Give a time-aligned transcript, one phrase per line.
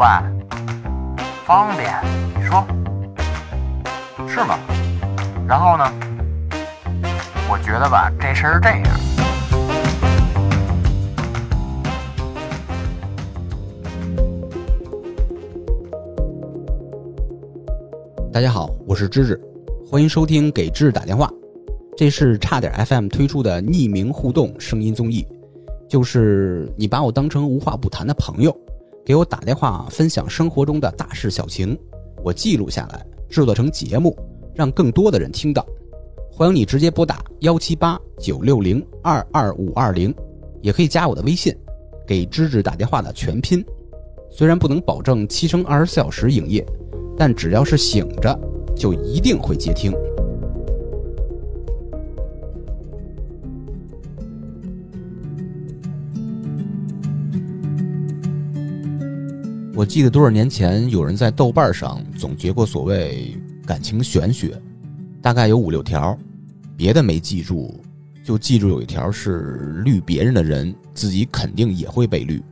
[0.00, 0.06] 喂，
[1.44, 1.92] 方便？
[2.34, 2.66] 你说
[4.26, 4.58] 是吗？
[5.46, 5.84] 然后呢？
[7.50, 8.82] 我觉得吧，这事儿是这样。
[18.32, 19.38] 大家好，我是芝芝，
[19.86, 21.26] 欢迎收听《给芝芝打电话》，
[21.94, 25.26] 这是差点 FM 推出的匿名互动声音综艺，
[25.90, 28.56] 就是你把我当成无话不谈的朋友，
[29.10, 31.76] 给我打电话分享生活中的大事小情，
[32.22, 34.16] 我记录下来，制作成节目，
[34.54, 35.66] 让更多的人听到。
[36.30, 40.14] 欢迎你直接拨打幺七八九六零二二五二零，
[40.62, 41.52] 也可以加我的微信，
[42.06, 43.64] 给芝芝打电话的全拼。
[44.30, 46.64] 虽然不能保证七乘二十四小时营业。
[47.18, 48.38] 但只要是醒着，
[48.76, 49.92] 就一定会接听。
[59.80, 64.60] 我记得多少年前，有人在豆瓣上总结过所谓感情玄学，
[65.22, 66.18] 大概有五六条，
[66.76, 67.82] 别的没记住，
[68.22, 72.44] 就记住有一条是绿别人的人，自己肯定也会被绿。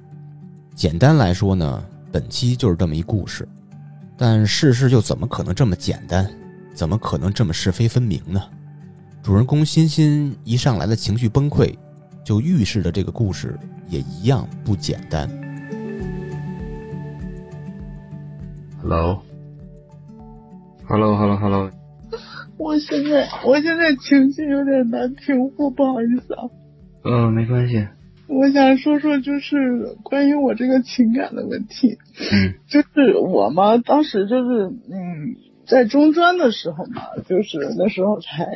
[0.74, 3.46] 简单来说呢，本期就是这么一故事。
[4.16, 6.26] 但世事又怎么可能这么简单？
[6.72, 8.40] 怎么可能这么是非分明呢？
[9.22, 11.76] 主人公欣欣一上来的情绪崩溃，
[12.24, 13.54] 就预示着这个故事
[13.86, 15.28] 也一样不简单。
[18.88, 21.70] Hello，Hello，Hello，Hello。
[22.56, 26.48] 我现在我现在情绪有点难平复，不好意思啊。
[27.04, 27.86] 嗯，没关系。
[28.28, 31.98] 我想说说，就是关于我这个情感的问题。
[32.32, 38.46] 嗯，就是我嘛，当时就是嗯，在中专的时候嘛，就是那时候才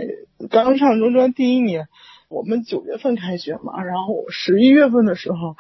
[0.49, 1.89] 刚上中专第一年，
[2.31, 5.59] 我们九月份开学嘛，然后十一月份的时候，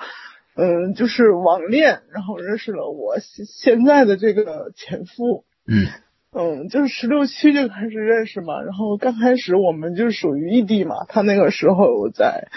[0.55, 5.45] 嗯，就是网恋，然后认识了我现在的这个前夫。
[5.67, 5.86] 嗯
[6.33, 12.48] 嗯，就是十六七就开始认识嘛，然后刚开始我们就属于异地嘛，他那个时候在。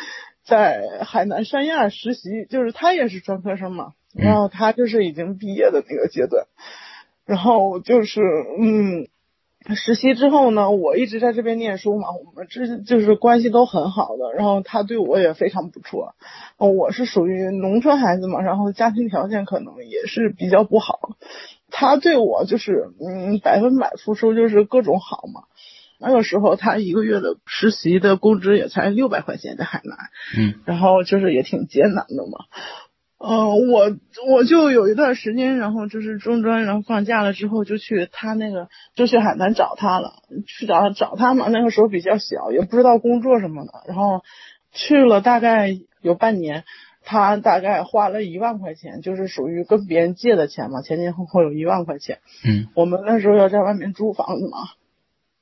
[0.48, 6.46] 在海南三亚实习，就是他也是专科生嘛，然后他就是已经毕业的那个阶段，
[7.26, 9.08] 然后就是嗯，
[9.74, 16.14] 实习之后呢，我一直在这边念书嘛，我们这就是关系都很好的，然后他对我也非常不错，
[16.58, 21.00] 我是属于农村孩子嘛，然后家庭条件可能也是比较不好，
[21.72, 25.46] 他对我就是嗯百分百付出，就是各种好嘛。
[25.98, 29.98] 那个时候他一个月的实习的工资也才六百块钱，在海南，
[30.38, 32.46] 嗯，然后就是也挺艰难的嘛，
[33.28, 33.98] 嗯，我
[34.28, 44.22] 我就有一段时间，然后就是中专，然后放假了之后就去他那个就去海南找他了，去找找他嘛，那个时候比较小，也不知道工作什么的，然后
[44.72, 46.64] 去了大概有半年，
[47.04, 54.58] 他大概花了一万块钱，就是属于跟别人借的钱嘛，前前后后有一万块钱，嗯，我们那时候要在外面租房子嘛。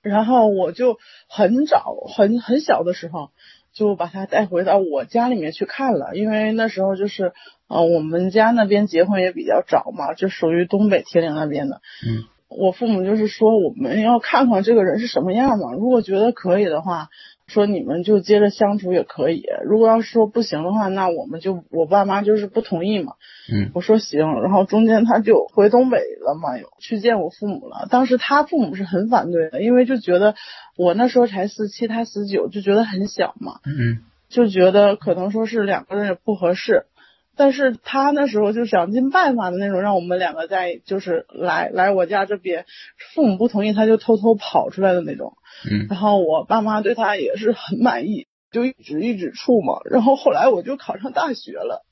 [0.01, 0.97] 然后我就
[1.29, 3.31] 很早很很小的时候
[3.73, 7.33] 就把他带回到我家里面去看了，因为那时候就是
[7.67, 11.81] 呃我们家那边结婚也比较早嘛，就属于东北铁岭那边的。
[12.07, 17.09] 嗯，我父母就是说我们要看看这个人是什么样嘛，如果觉得可以的话。
[17.47, 23.13] 说你们就接着相处也可以，如果要是说不行的话，那我们就我爸妈就是不同意嘛。
[23.51, 26.49] 嗯，我说行，然后中间他就回东北了嘛，
[26.79, 27.87] 去见我父母了。
[27.89, 30.35] 当时他父母是很反对的，因为就觉得
[30.77, 33.59] 我那时候才十七，他十九，就觉得很小嘛。
[33.65, 33.99] 嗯，
[34.29, 36.85] 就觉得可能说是两个人也不合适。
[37.35, 42.65] 但是他那时候就想尽办法的那种，让我们两个在就是来来我家这边，
[43.13, 45.33] 父母不同意，他就偷偷跑出来的那种。
[45.69, 49.79] 嗯，然后我爸妈对他也是很满意，就一直一直处嘛。
[49.85, 51.83] 然后后来我就考上大学了，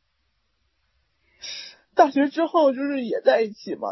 [1.95, 3.87] 大学之后就是也在一起嘛。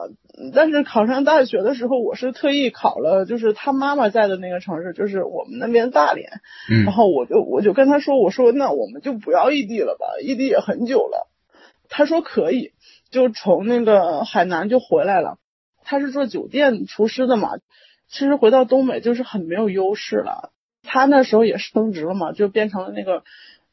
[0.54, 6.30] 但是考上大学的时候，我是特意考了，就是他妈妈在的那个城市，就是我们那边大连。
[6.72, 11.28] 嗯，然后我就我就跟他说，我说那我们就不要异地了吧，异地也很久了。
[11.90, 12.72] 他说可以，
[13.12, 15.38] 就从那个海南就回来了。
[15.84, 17.50] 他是做酒店厨师的嘛，
[18.08, 20.52] 其实回到东北就是很没有优势了。
[20.84, 23.24] 他那时候也升职了嘛，就变成了那个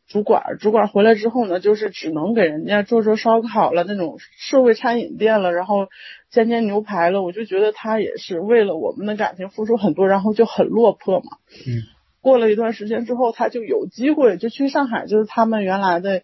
[0.09, 0.57] 主管。
[0.59, 5.89] 主管回来之后呢，就是只能给人家做做烧烤了，那种社会餐饮店了，然后
[6.31, 7.23] 煎煎牛排了。
[7.23, 11.37] 我就觉得他也是为了我们的感情付出很多，然后就很落魄嘛。
[11.67, 11.83] 嗯。
[12.23, 16.23] 过了一段时间之后，他就有机会就去上海，就是他们原来的。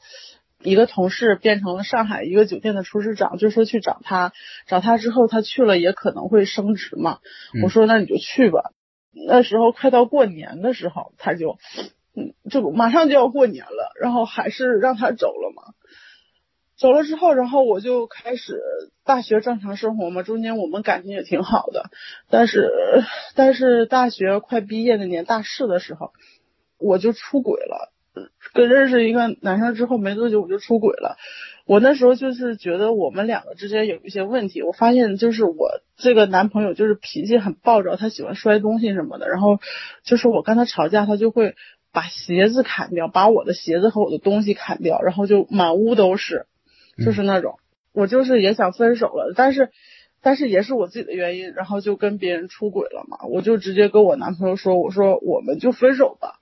[0.62, 4.32] 一个同事变成了上海一个酒店的厨师长，就说去找他，
[4.67, 7.19] 找他之后他去了也可能会升职嘛。
[7.62, 8.73] 我说那你就去吧。
[9.29, 11.59] 那时候快到过年的时候，他就，
[12.17, 15.75] 嗯，就马上就要过年了，然后还是让他走了嘛。
[16.79, 18.61] 走了之后，然后我就开始
[19.05, 21.91] 大学正常生活嘛，中间我们感情也挺好的，
[22.31, 22.70] 但是
[23.37, 26.12] 但是大学快毕业那年大四的时候，
[26.79, 27.92] 我就出轨了，
[28.53, 31.17] 跟认识一个男生之后没多久我就出轨了。
[31.64, 39.61] 我那时候就是觉得我们两个之间有一些问题，我发现就是我这个男朋友就是脾气很暴躁，他喜欢摔东西什么的，然后
[40.03, 41.55] 就是我跟他吵架，他就会
[41.93, 46.47] 把鞋子砍掉，把我的鞋子和我的东西砍掉，然后就满屋都是，
[47.05, 47.61] 就是那种，
[47.93, 49.70] 我就是也想分手了，但是
[50.20, 56.41] 但是也是我自己的原因，然后就跟别人出轨了嘛，我就直接跟我男朋友说，我说我们就分手吧，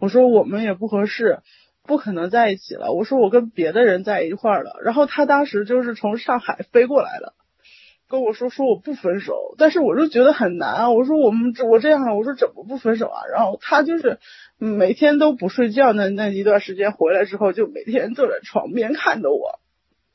[0.00, 1.38] 我说我们也不合适。
[1.82, 2.92] 不可能在一起了。
[2.92, 7.34] 我说我跟别的人在一块儿了，然后他当时就是从上海飞过来了，
[8.06, 10.90] 跟我说说我不分手，但是我就觉得很难啊。
[10.90, 13.22] 我说我们我这样了，我说怎么不分手啊？
[13.34, 14.18] 然后他就是
[14.58, 19.58] 每天都不睡觉，那那一段时间回来之后，就每天坐在床边看着我。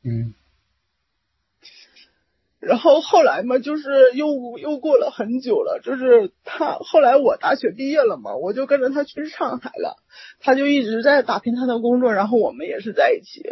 [0.03, 0.33] 嗯。
[2.65, 3.83] 然后后来嘛，就是
[4.13, 9.97] 又又过了很久了，就是他后来我大学毕业了嘛，我就跟着他去上海了，
[10.39, 13.43] 他就一直在打拼他的工作，然后我们也是在一起。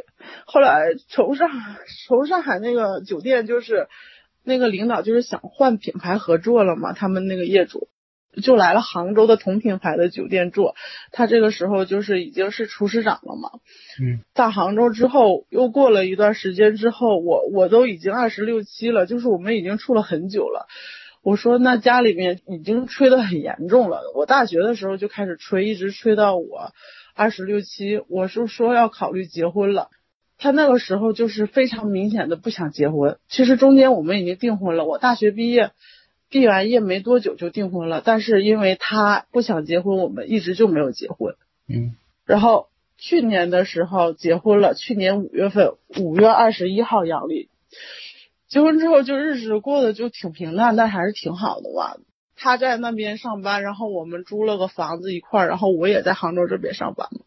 [0.46, 1.50] 后来从上
[2.08, 3.88] 从上海那个酒店，就是
[4.44, 7.88] 那个领导就是想换品牌合作了嘛，他们那个业主。
[8.42, 10.74] 就来了杭州的同品牌的酒店住，
[11.12, 13.52] 他这个时候就是已经是厨师长了嘛。
[14.02, 14.22] 嗯。
[14.34, 20.68] 到杭州之后，又过了一段时间之后，我我都已经二十六七了，就是我们已经处了很久了。
[21.22, 26.74] 我说那家里面已经吹得很严重了，我大学的时候就开始吹，一直吹到我
[27.16, 29.90] 二十六七，我是说要考虑结婚了。
[30.38, 35.72] 他那个时候就是非常明显的不想结婚，其实中间我们已经订婚了，我大学毕业。
[36.34, 41.36] 毕完业没多久就订婚了，但是因为他不想结婚，我们一直就没有结婚。
[41.70, 41.96] 嗯，
[42.26, 47.50] 然后去年的时候结婚了，去年五月份，五月二十一号阳历。
[48.48, 51.98] 结婚之后就日子过得就挺平淡，但还是挺好的吧。
[52.36, 57.20] 他在那边上班，然后我们租了个房子一块儿，然后我也在杭州这边上班嘛。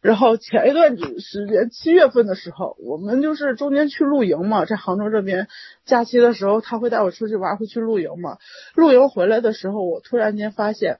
[0.00, 5.48] 然后前一段时间，七月份的时候，我们就是中间去露营嘛，在杭州这边
[5.84, 8.38] 假期的时候，他会带我出去玩，会去露营嘛。
[8.76, 10.98] 露营回来的时候，我突然间发现，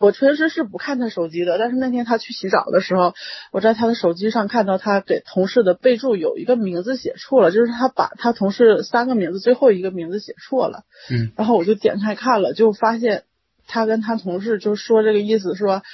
[0.00, 3.14] 我平时是不看他手机的，但是那天他去洗澡的时候，
[3.52, 10.82] 我在他的手机上看到他给同事的备注有一个名字写错了，就是他把他同事三个名字最后一个名字写错了。
[11.12, 11.30] 嗯。
[11.36, 13.22] 然后我就点开看了，就发现
[13.68, 15.84] 他跟他同事就说这个意思说。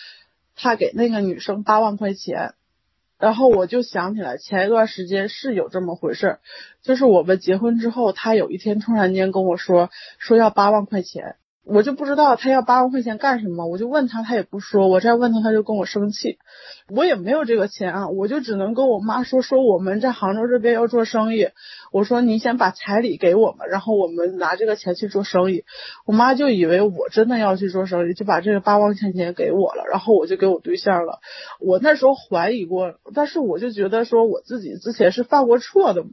[0.61, 2.53] 他给那个女生八万块钱，
[3.19, 6.41] 然后我就想起来前一段时间是有这么回事儿，
[6.83, 11.37] 就是我们结婚之后，他有一天突然间跟我说说要八万块钱。
[11.65, 14.89] 我就不知道他要八万块钱干什么，我就问他，他也不说。
[14.89, 16.39] 我再问他，他就跟我生气。
[16.89, 21.49] 我也没有这个钱啊，我就只能跟我妈说，说我们在杭州这边要做生意。
[21.93, 25.65] 我说你先把彩礼给我们，然后我们拿这个钱去做生意。
[26.07, 31.21] 我妈就以为我真的要去做生意，就把这个八万块钱给我了，然后我就给我对象了。
[31.61, 36.11] 我那时候怀疑过，但是我就觉得说我自己之前是犯过错的嘛。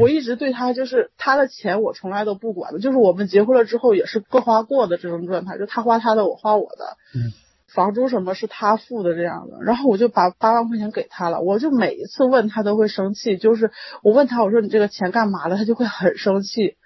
[0.00, 4.77] 我一直对他就是他的钱我从来都不管的，就是我们结婚了之后也是各花各。
[4.86, 7.32] 的这种状态，就他花他的，我花我的，嗯，
[7.74, 13.70] 房租什么是他付的这样的，然后我就把八万块钱给他了，我就每一次问他都会生气，就是
[14.02, 16.76] 我问他我说你这个钱干嘛了，他就会很生气，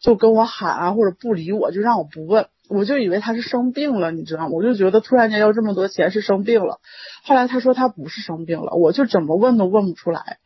[0.00, 4.48] 就跟我喊啊或者不理我，就让我不问，我就以为他是生病了，你知道吗？
[4.52, 6.80] 我就觉得突然间要这么多钱是生病了，
[7.24, 10.38] 后来他说他不是生病了，我就怎么问都问不出来，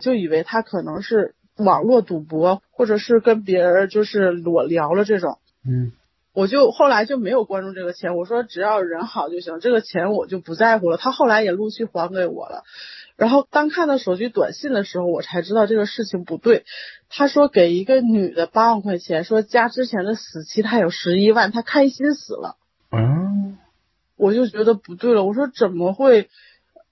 [0.00, 5.92] 就以为他可能是网络赌博或者是跟别人就是裸聊了这种，嗯。
[6.32, 10.96] 我就后来就没有关注这个钱，我说只要人好就行，这个钱我就不在乎了。
[10.96, 12.62] 他后来也陆续还给我了，
[13.16, 16.64] 然后当看到手机短信的时候，我才知道这个事情不对。
[17.08, 22.56] 他说给一个女的八万块钱，说加之前的死期他有十一万，他开心死了。
[22.92, 23.58] 嗯，
[24.16, 26.28] 我就觉得不对了，我说怎么会？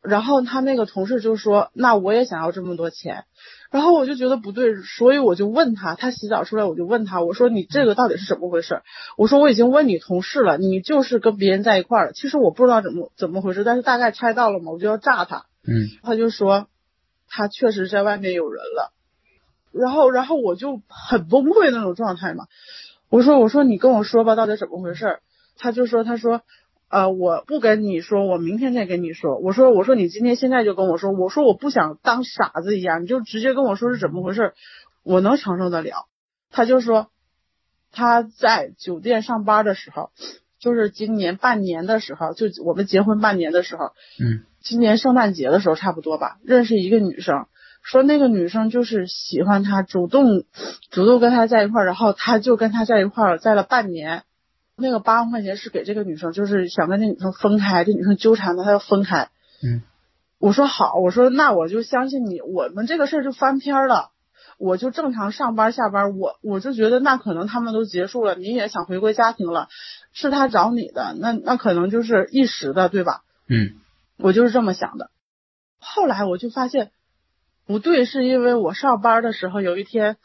[0.03, 3.25] 然后他那个同事就说，那我也想要这么多钱。
[3.71, 8.83] 然后我就觉得不对，所以我就问他，他洗澡出来我就问他，我说你这个到底是怎么回事？
[9.17, 12.13] 我说我已经问你同事了，你就是跟别人在一块儿。
[12.13, 15.45] 其实我不知道怎么怎么回事，但是大概猜到了嘛，我就要炸他。
[15.67, 16.69] 嗯，他就说
[17.29, 18.93] 他确实在外面有人了，
[19.73, 22.47] 然后然后我就很崩溃那种状态嘛。
[23.11, 25.19] 我说我说你跟我说吧，到底怎么回事？
[25.59, 26.43] 他就说他说。
[26.91, 29.37] 呃，我不跟你说，我明天再跟你说。
[29.37, 34.55] 我说，我说你今天现在就跟我说，我说我不想当傻子一样，你就直接跟我说是怎么回事，
[35.03, 36.07] 我能承受得了。
[36.51, 37.09] 他就说
[37.93, 40.11] 他在酒店上班的时候，
[40.59, 47.49] 就是今年半年的时候，就我们结婚半年的时候，嗯，今年圣诞节的时候差不多吧，认识一个女生，
[47.83, 50.45] 说那个女生就是喜欢他，主动
[50.91, 54.23] 主动跟他在一块儿，然后他就跟他在一块儿在了半年。
[54.79, 59.29] 那个八万块钱是给这个女生，就是想跟这女生分开，这女生纠缠他，他要分开。
[59.63, 59.83] 嗯，
[60.39, 64.11] 我说好，我说那我就相信你，我们这个事儿就翻篇儿了，
[64.57, 69.69] 我就正常上班下班，我我就觉得那可能他们都结束了，你也想回归家庭了，
[70.13, 73.23] 是他找你的，那那可能就是一时的，对吧？
[73.49, 73.81] 嗯
[74.17, 75.11] 我就是这么想的。
[75.81, 76.91] 后来我就发现
[77.67, 80.17] 不对，是因为我上班的时候有一天，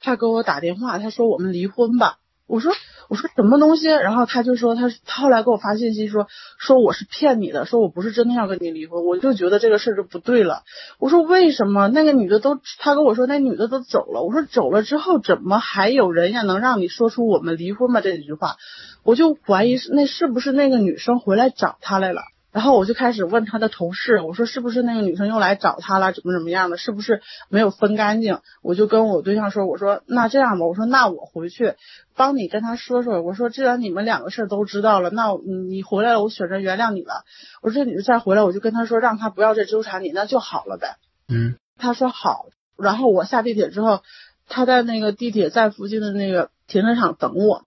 [0.00, 2.18] 他给我打电话，他说我们离婚吧。
[2.46, 2.72] 我说
[3.10, 3.88] 我说什么东西？
[3.88, 9.04] 然后他就说他他后来给我发信息说说我是骗你的，说我不是真的要跟你离婚。
[9.04, 10.62] 我就觉得这个事儿就不对了。
[11.00, 18.54] 我说为什么那个女的都他跟我说那女的都走了，我说走了之后怎么还有人要能让你说出我们离婚吧这几句话？
[19.02, 22.22] 我就怀疑是那是不是那个女生回来找他来了？
[22.52, 26.76] 然后我就开始问他的同事，我说是不是那个女生又来找他了，怎么怎么样的？
[26.76, 28.40] 是不是没有分干净？
[28.62, 31.74] 我就跟我对象说，我说那这样吧，我说那我回去
[32.16, 35.28] 帮你跟他说说，我说既然你们两个事儿都知道了，那
[35.68, 37.24] 你回来了，我选择原谅你了。
[37.62, 40.96] 我说这女的再回来，我就跟他说，让他不要再纠缠你，那就好了呗。
[41.28, 44.02] 嗯他说好，然后我下地铁之后，
[44.48, 47.64] 他在那个地铁站附近的那个停车场等我，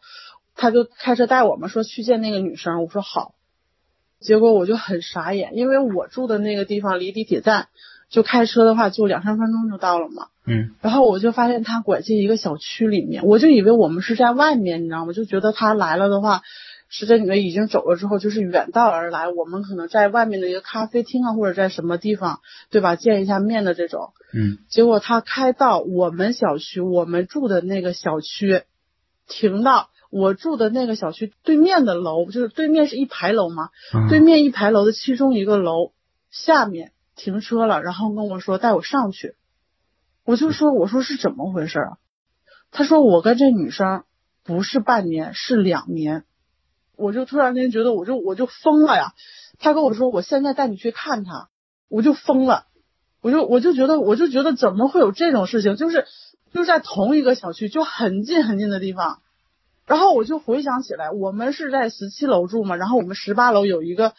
[0.55, 3.33] 他就开车带我们说去见那个女生，我说好。
[4.23, 7.67] 结果我就很傻眼，因为我住的那个地方离地铁站
[8.09, 10.27] 就开车的话就两三分钟就到了嘛。
[10.45, 15.13] 嗯然后我就发现他拐进一个小区里面，我就以为我们是在外面，你知道吗？
[15.13, 16.41] 就觉得他来了的话，
[16.89, 22.95] 是这女的已经走了之后，就是远道而来，我们可能在外面的一个咖啡厅啊，或者在什么地方，对吧？
[22.97, 24.11] 见一下面的这种。
[24.33, 28.63] 嗯结果他开到我们小区，我们住的那个小区，
[29.27, 35.91] 停到我住的那个小区对面的楼，就是对面是一排楼嘛，嗯对面一排楼的其中一个楼
[36.29, 39.35] 下面停车了，然后跟我说带我上去，
[40.23, 41.97] 我就说我说是怎么回事啊？
[42.69, 44.03] 他说我跟这女生
[44.43, 46.25] 不是半年，是两年，
[46.95, 49.13] 我就突然间觉得我就我就疯了呀！
[49.57, 51.49] 他跟我说我现在带你去看她，
[51.89, 52.67] 我就疯了，
[53.21, 55.75] 我就我就觉得我就觉得怎么会有这种事情？
[55.75, 56.05] 就是
[56.53, 59.22] 就在同一个小区，就很近很近的地方。
[59.85, 64.13] 然后我就回想起来，我们是在十七楼住嘛，然后我们十八楼有一个，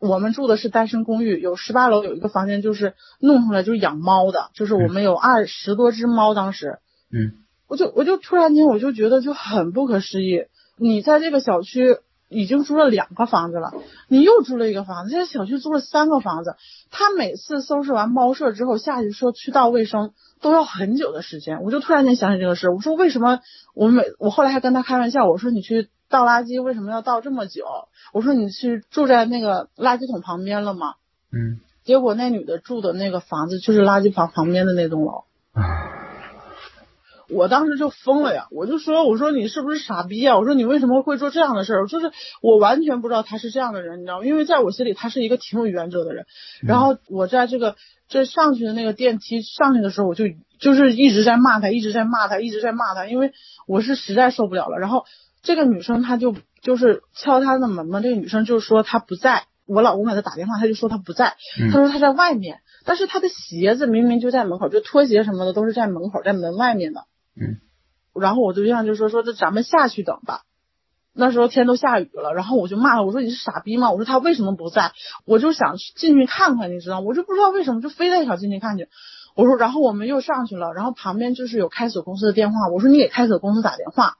[0.00, 6.78] 我们住的是单身公寓，有十八楼有一个房间就是弄出来就是养猫的，就是我们有二十多只猫，当时，
[7.12, 7.38] 嗯。
[7.68, 10.44] 我就我就突然间我就觉得就很不可思议，
[10.76, 11.96] 你在这个小区
[12.32, 13.72] 已经租了两个房子了，
[14.08, 16.56] 你又租了一个房子，现在小区租了三个房子，
[16.90, 23.40] 他每次收拾完猫舍之后下去说去倒卫生都要很久的时间，我就突然间想起这个事，我说为什么
[23.74, 27.64] 我每我后来还跟他开玩笑，我说你去倒垃圾为什么要倒这么久？
[28.12, 30.94] 我说你去住在那个垃圾桶旁边了吗？
[31.32, 35.24] 嗯结果那女的住的那个房子就是垃圾房旁边的那栋楼。
[37.32, 38.46] 我当时就疯了呀！
[38.50, 40.38] 我就说，我说你是不是傻逼啊？
[40.38, 41.86] 我说你为什么会做这样的事儿？
[41.88, 42.12] 就是
[42.42, 44.26] 我完全不知道他是这样的人，你知道吗？
[44.26, 46.26] 因为在我心里他是一个挺有原则的人。
[46.62, 47.76] 然后我在这个
[48.08, 50.24] 这上去的那个电梯上去的时候，我就
[50.60, 53.32] 就是一直在骂他，一直在骂他，一直在骂他，因为
[53.66, 54.78] 我是实在受不了了。
[54.78, 55.04] 然后
[55.42, 59.44] 这个女生她就就是敲他的门嘛，这个女生就说她不在。
[59.64, 61.36] 我老公给他打电话，他就说他不在，
[61.70, 67.04] 他说他在外面，但是他的鞋子明明就在门口，就拖鞋什么的都是在门口，在门外面的。
[68.14, 70.42] 然后我对象就说说这咱们下去等吧。
[71.14, 73.90] 那时候天都下雨了，然后我就骂他，我说你是傻逼吗？
[73.90, 74.92] 我说他为什么不在？
[75.26, 77.00] 我就想进去看看，你知道？
[77.00, 78.88] 我就不知道为什么就非得想进去看去。
[79.34, 84.14] 我说，然后我们又上去了，然后旁边就是有开锁公司的电话，我说你给开锁公司打电话。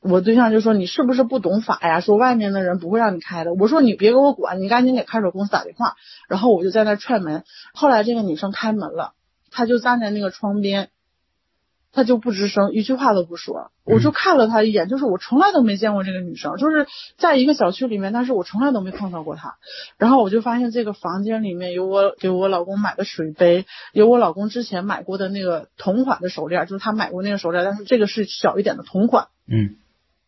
[0.00, 2.00] 我对象就说你是不是不懂法呀？
[2.00, 3.54] 说外面的人不会让你开的。
[3.54, 5.94] 我说你别给我管，你赶紧给开锁公司打电话。
[6.28, 9.14] 然后我就在那踹门，后来这个女生开门了，
[9.52, 10.90] 她就站在那个窗边。
[11.96, 13.70] 他就不吱声，一句话都不说。
[13.86, 16.86] 我就看了他一眼，就是我从来都没见过这个女生，就是
[17.16, 19.56] 在一个小区里面，但是我从来都没碰到过她。
[19.96, 29.28] 然后我就发现这个房间里面有我给我老公买的水杯，有我老公之前买过的那个同款的手链，就是他买过那个手链，但是这个是小一点的同款。
[29.48, 29.76] 嗯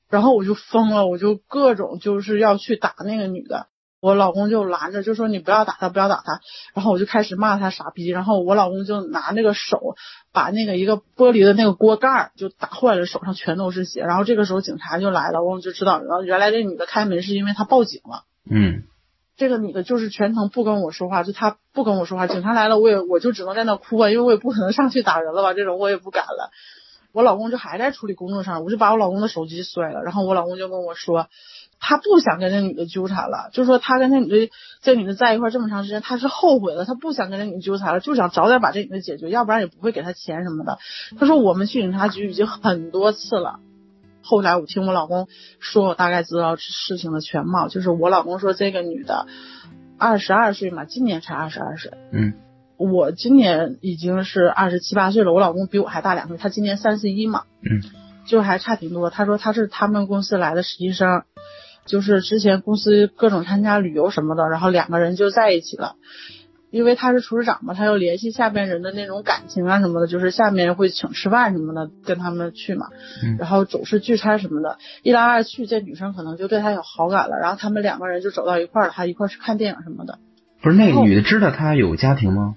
[0.09, 3.67] 然后我就疯了，我就各种就是要去打那个女的。
[4.01, 6.41] 我老公就拦着，就说你不要打他，不要打他。
[6.75, 8.07] 然后我就开始骂他傻逼。
[8.09, 9.97] 然后我老公就拿那个手
[10.33, 14.03] 把那个一个玻璃的那个锅盖儿就打坏了，手上全都是血。
[14.03, 18.25] 然后这个时候警察就来了，我们就知道，然后原来这女的开门是因为她报警了。
[18.51, 18.85] 嗯
[19.37, 22.27] 这个女的就是全程不跟我说话，就她不跟我说话。
[22.27, 26.51] 警察来了，我也我就只能在那哭啊，因为我也不可能上去打人了吧，这种我也不敢了。
[27.13, 31.29] 我老公就还在处理工作上，我就把我老公的手机摔了，然后我老公就跟我说，
[31.81, 34.51] 他不想跟这女的纠缠了，就说他跟这女的
[34.83, 40.79] 这女的在一块这么长时间，他是后悔了，他不想跟这女的纠缠了，就想早点把这女的解决，要不然也不会给他钱什么的。
[41.19, 43.61] 他说我们去警察局已经很多次了。
[44.21, 45.29] 后来我听我老公
[45.61, 49.27] 说，我大概知道事情的全貌，就是我老公说这个女的
[49.97, 51.93] 二十二岁嘛，今年才二十二岁。
[52.13, 52.35] 嗯，
[52.77, 57.45] 我今年已经是二十七八岁了，我老公比我还大两岁，他今年三十一嘛。
[57.63, 57.81] 嗯，
[58.27, 59.09] 就还差挺多。
[59.09, 61.23] 他说他是他们公司来的实习生，
[61.89, 65.97] 就是之前公司各种参加旅游什么的，然后两个人就在一起了。
[66.71, 72.89] 因为他是厨师长嘛，他又联系下边人的那种感情啊什么的，就是下面会请吃饭什么的，跟他们去嘛。
[73.25, 80.19] 嗯然后总是聚餐什么的，一来二去，这女生可能就对他有好感了，然后他们两个人就走到一块儿了，还一块儿去看电影什么的。
[80.61, 82.55] 不是那个女的知道他有家庭吗？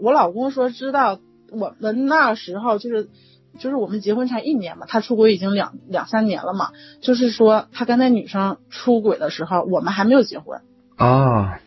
[0.00, 1.20] 我老公说知道，
[1.52, 3.08] 我们那时候就是
[3.58, 6.70] 就是我们结婚才一年嘛，他出轨已经两两三年了嘛，
[7.00, 10.60] 就是说他跟那女生出轨的时候，我们还没有结婚。
[10.96, 11.60] 啊，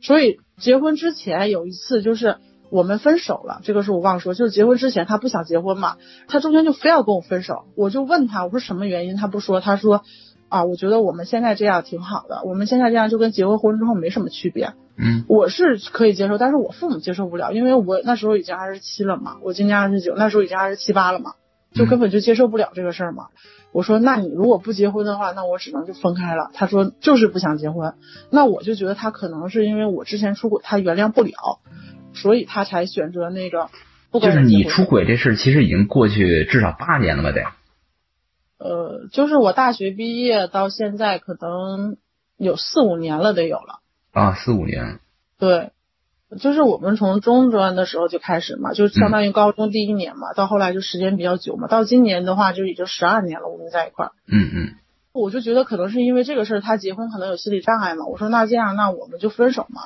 [0.00, 2.36] 所以结婚之前有一次就是
[2.70, 5.96] 我们分手了，这个是我忘说，就是结婚之前他不想结婚嘛，
[6.28, 10.02] 他中间就非要跟我分手，我就问他我说什么原因，他不说，他说
[10.50, 21.32] 啊，我觉得我们现在这样挺好的，我们现在这样就跟结过婚之后没什么区别，嗯我是可以接受，但是我父母接受不了，因为我那时候已经二十七了嘛，我今年二十九，那时候已经二十七八了嘛，
[21.72, 23.28] 就根本就接受不了这个事儿嘛。
[23.72, 26.50] 我说，那你如果不结婚的话，那我只能就分开了。
[26.52, 27.94] 他说就是不想结婚，
[28.28, 31.60] 那我就觉得他可能是因为我之前出轨，他原谅不了，
[32.12, 33.68] 所以他才选择那个
[34.10, 37.30] 不就是你出轨这事，其实已经过去至少八年了吧？
[37.30, 37.44] 得
[38.60, 41.96] 呃，就是我大学毕业到现在可能
[42.36, 43.80] 有四五年了，得有了。
[44.12, 45.00] 啊，四五年。
[45.38, 45.70] 对，
[46.38, 54.12] 就是我们从中专的时候就开始嘛，就相当于高中第一年嘛，到后来就时间比较久嘛，到今年的话就已经十二年了，我们在一块儿。
[54.26, 54.74] 嗯嗯
[55.12, 58.06] 我就觉得可能是因为这个事儿，他结婚可能有心理障碍嘛。
[58.06, 59.82] 我说那这样，那我们就分手嘛。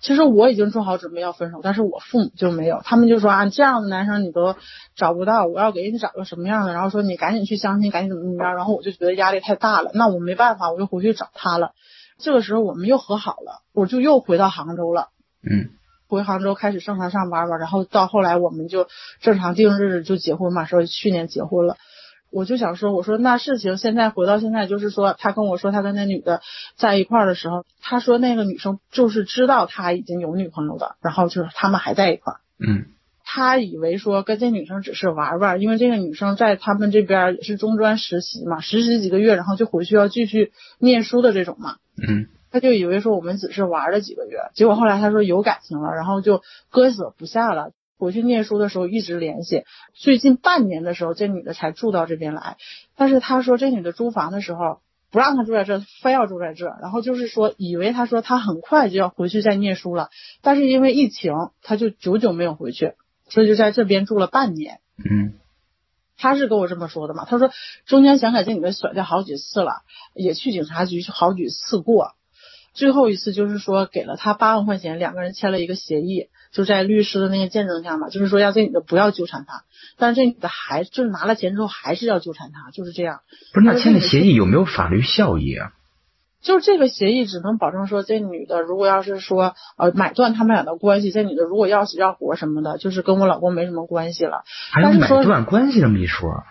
[0.00, 4.54] 其实我已经做好准备要分手，但是我父母就没有，他们就说啊，这样的男生你都
[4.94, 11.72] 找不到，我要给你找个什么样的，然后说你赶紧去相亲，赶紧怎么怎么着，然后我就觉得压力太大了，那我没办法，我就回去找他了。
[12.18, 15.08] 这个时候我们又和好了，我就又回到杭州了。
[15.42, 15.70] 嗯
[16.08, 18.88] 回杭州开始正常上班吧，然后到后来我们就
[19.20, 21.76] 正常定日就结婚嘛，说去年结婚了。
[22.30, 26.40] 我就想说，我说那事情现在回到现在，就是说他跟我说他跟那女的
[26.76, 32.40] 在一块儿的时候，他说那个女生就是知道他已经有女朋友的，然后就是他们还在一块儿。
[32.58, 32.86] 嗯
[33.30, 41.76] 他以为说跟这女生只是玩玩，因为这个女生在他们这边也是中专实习嘛，实习几个月，然后就回去要继续念书的这种嘛。
[41.96, 47.72] 嗯他就以为说我们只是玩了几个月，结果后来他说有感情了，然后就割舍不下了。
[47.98, 52.56] 回去念书的时候一直联系，最近半年的时候，这女的才住到这边来。
[52.96, 54.80] 但是他说这女的租房的时候
[55.10, 60.10] 不让她住在这，非要住在这，然后就是说以为他说他很快就要回去再念书了，
[60.42, 61.32] 但是因为疫情，
[61.62, 62.92] 他就久久没有回去，
[63.28, 64.80] 所以就在这边住了半年。
[64.98, 65.34] 嗯
[66.20, 67.48] 他是跟我这么说的嘛，他说
[67.86, 69.82] 中间想给这女的甩掉好几次了，
[70.14, 72.16] 也去警察局好几次过，
[72.78, 79.64] 最后一次就是说给了他八万块钱，两个人签了一个协议，就在律师的那个见证下嘛，就是说要这女的不要纠缠他，
[79.98, 83.20] 但是这女的还就是拿了钱之后还是要纠缠他，就是这样，
[83.52, 85.72] 不是，那签的协议有没有法律效益啊？
[86.40, 94.44] 就是这个协议只能保证说这女的如果要是说呃买断他们俩的关系，这女的如果要死要活什么的，就是跟我老公没什么关系了。
[94.70, 96.44] 还有买但是说断关系这么一说？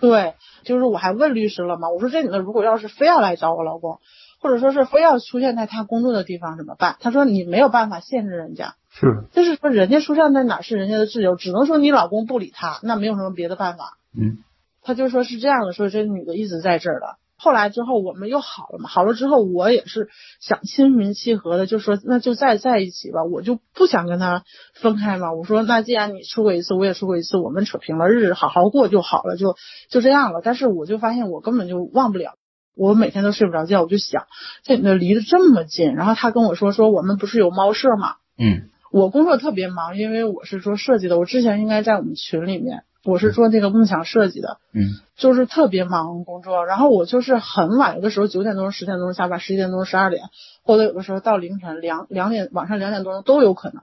[0.00, 3.98] 对，就是我还问律师了嘛，我说这女的如果要是非要来找我老公，
[4.40, 6.96] 或者说是非要出现在他工作的地方怎么办？
[7.00, 9.24] 他说你没有办法限制人家，是。
[9.32, 13.98] 就是说人家出现在哪是人家的自由，只能说你老公不理他，那没有什么别的办法。
[14.16, 14.38] 嗯
[14.80, 17.18] 他就说是这样的，说这女的一直在这儿了。
[17.36, 20.08] 后来之后我们又好了嘛，好了之后我也是
[20.40, 25.34] 想心平气和的，就说那就再在一起吧，我就不想跟他分开嘛。
[25.34, 29.56] 我说那既然你出轨一次，我也出轨一次，我们扯平了，日子好好过就好了，就
[29.90, 30.40] 就这样了。
[30.42, 32.36] 但是我就发现我根本就忘不了，
[32.78, 34.24] 我每天都睡不着觉，我就想
[34.62, 44.56] 这女的离得这么近，然后他跟我说说我们不是有猫舍嘛，嗯我工作特别忙，因为我是做设计的，我之前应该在我们群里面，我是做那个梦想设计的。
[44.72, 44.80] 嗯
[45.16, 50.22] 就是特别忙工作，然后我就是很晚，有的时候九点钟、十点钟下班，十一点钟、十二点，
[50.62, 53.82] 或者有的时候到凌晨两两点，晚上两点多钟都有可能。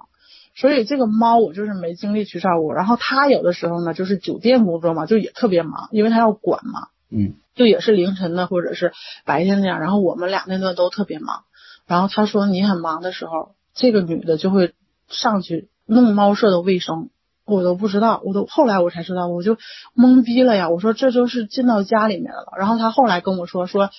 [0.56, 8.92] 所以这个猫我就是没精力去照顾，然后它有的时候呢就是酒店工作嘛，就也特别忙，因为它要管嘛，嗯就也是凌晨的或者是
[9.26, 11.44] 白天那样，然后我们俩那段都特别忙。
[11.88, 14.74] 然后他说你很忙的时候，这个女的就会
[15.08, 17.10] 上去弄猫舍的卫生，
[17.46, 19.56] 我都不知道，我都后来我才知道，我就
[19.96, 20.70] 懵逼了呀。
[20.70, 22.54] 我说这就是进到家里面了。
[22.58, 23.90] 然后他后来跟我说说，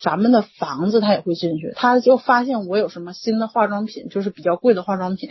[0.00, 5.30] 咱们的房子他也会进去，他就发现我有什么新的化妆品，就是比较贵的化妆品，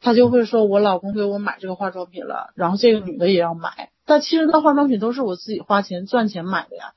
[0.00, 3.90] 他就会说我老公给我买这个化妆品了，然后这个女的也要买。
[4.06, 6.92] 但其实那化妆品都是我自己花钱赚钱买的呀。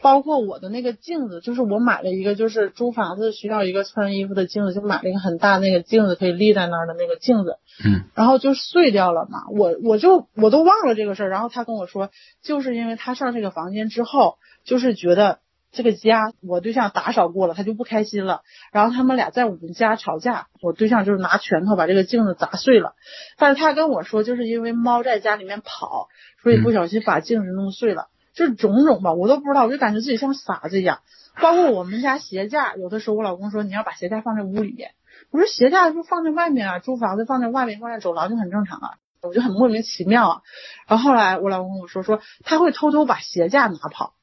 [0.00, 7.56] 包括我的那个镜子，就是我买了一个，就是租房子需要一个穿衣服的镜子，就买了一个很大那个镜子，可以立在那儿的那个镜子。
[7.84, 8.04] 嗯。
[8.14, 11.30] 然后就碎掉了嘛，我我就我都忘了这个事儿。
[11.30, 12.10] 然后他跟我说，
[12.44, 15.40] 就是因为他上这个房间之后，就是觉得
[15.70, 18.42] 这个家我对象打扫过了，他就不开心了。
[18.72, 22.94] 然后他们俩在我们家吵架，我对象就是拿拳头把这个镜子砸碎了。
[23.36, 26.08] 但是他跟我说，就是因为猫在家里面跑，
[26.42, 28.08] 所以不小心把镜子弄碎了。
[28.34, 31.00] 就是种种吧，我都不知道，我就感觉自己像傻子一样。
[31.40, 34.92] 包括我们家鞋架，有的时候我老公说你要把鞋架放在屋里面，
[35.30, 38.90] 我说鞋架就放在外面啊，租房子放在外面，放在走廊就很正常啊，
[39.22, 40.42] 我就很莫名其妙啊。
[40.86, 44.14] 然后后来我老公跟我说，说他会偷偷把鞋架拿跑。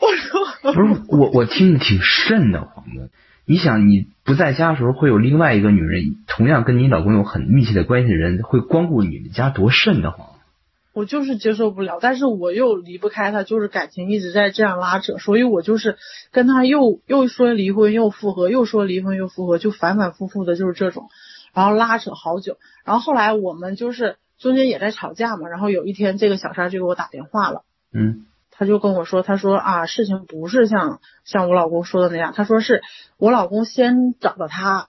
[0.00, 3.10] 我说不是我，我听着挺瘆得慌的。
[3.44, 10.28] 你想，你不在家的时候，会有另外一个女人，同样跟你老公有很密切的关系的人，会光顾你们家，多瘆得慌。
[10.92, 15.96] 我就是接受不了，但是我又离不开他，就是感情一直在这样拉扯，所以我就是
[16.32, 21.08] 跟他又又说离婚又复合，又说离婚又复合，就反反复复的，就是这种，
[21.54, 27.62] 然后拉扯好久，然后后来我们就是中间也在吵架嘛，然后有一天这个小三就给我打电话了，
[27.94, 28.26] 嗯，
[28.58, 32.82] 他就跟我说，他说啊，事情不是像像我老公说的那样，他说是
[33.16, 34.88] 我老公先找的他，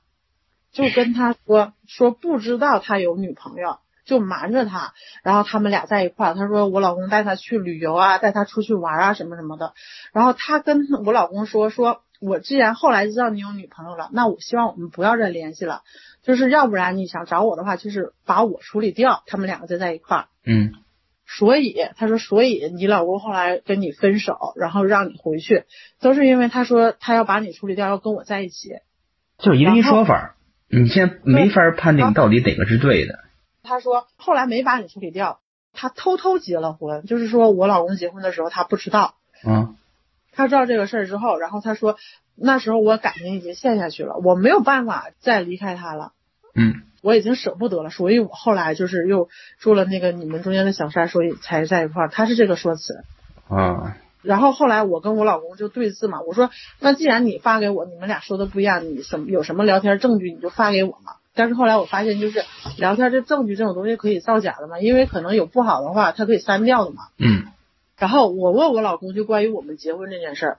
[0.71, 3.77] 就跟他说说不知道他有女朋友。
[4.05, 6.34] 就瞒着他，然后他们俩在一块儿。
[6.34, 9.73] 他说我老公带他去旅游啊，带他出去玩啊，什么什么的。
[10.13, 15.84] 然后他跟我老公说，说我既然后来知道你有女朋友了，那我希望我们不要再联系了。
[16.23, 19.21] 就是要不然你想找我的话，就是把我处理掉。
[19.27, 20.25] 他们两个就在一块儿。
[20.43, 20.73] 嗯。
[21.38, 25.65] 所以他说，所以你老公后来跟你分手，然后让你回去，
[26.02, 28.70] 都是因为他说他要把你处理掉，要跟我在一起。
[29.38, 30.36] 就是一个一说法，
[30.68, 33.20] 你现在没法判定到底哪个是对的。
[33.62, 35.39] 他说后来没把你处理掉，
[35.72, 39.13] 他偷偷结了婚，就是说我老公结婚的时候他不知道，
[39.46, 39.76] 嗯，
[40.34, 41.96] 他知道这个事儿之后，然后他说
[42.36, 46.13] 那时候我感情已经陷下去了，我没有办法再离开他了，
[46.56, 53.03] 嗯，我已经舍不得了，所以我后来就是又住了那个你们中间的小三，所以才在一块儿，他是这个说辞，
[53.47, 61.13] 啊，然后后来我跟我老公就对峙嘛，我说那既然你发给我，你们俩说的不一样，你什么有什么聊天证据你就发给我嘛。
[61.35, 62.43] 但是后来我发现，就是
[62.77, 67.03] 聊天这证据这种东西可以造假的嘛，因为可能有不好的话，他可以删掉的嘛。
[67.17, 67.45] 嗯。
[67.97, 70.57] 然后我问我老公，就关于我们结婚这件事儿，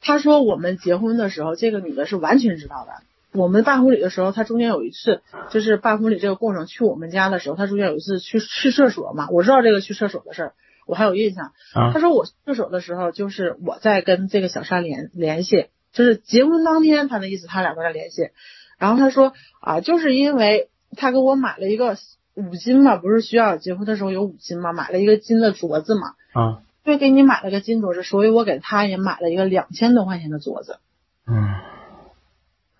[0.00, 2.92] 他说我们结婚的时候，这个女的是完全知道的。
[3.32, 10.52] 我们办婚礼的时候，他中间有一次，就是办婚礼这个过程去我们家的时候，他中间有一次去去厕所嘛，我知道这个去厕所的事儿，
[10.86, 11.52] 我还有印象。
[11.74, 11.92] 啊。
[11.92, 18.30] 他说我厕所的时候，就是我在跟这个小三联联系，就是结婚当天，他的意思，他俩在联系。
[18.78, 21.96] 然后他说啊，就是因为他给我买了一个
[22.34, 26.14] 五金嘛，不是需要结婚的时候有五金嘛，买了一个金的镯子嘛。
[26.32, 26.62] 啊。
[26.84, 30.78] 因为给你买了个金镯子，所以我给他也买了一个两千多块钱的镯子。
[31.26, 31.77] 嗯。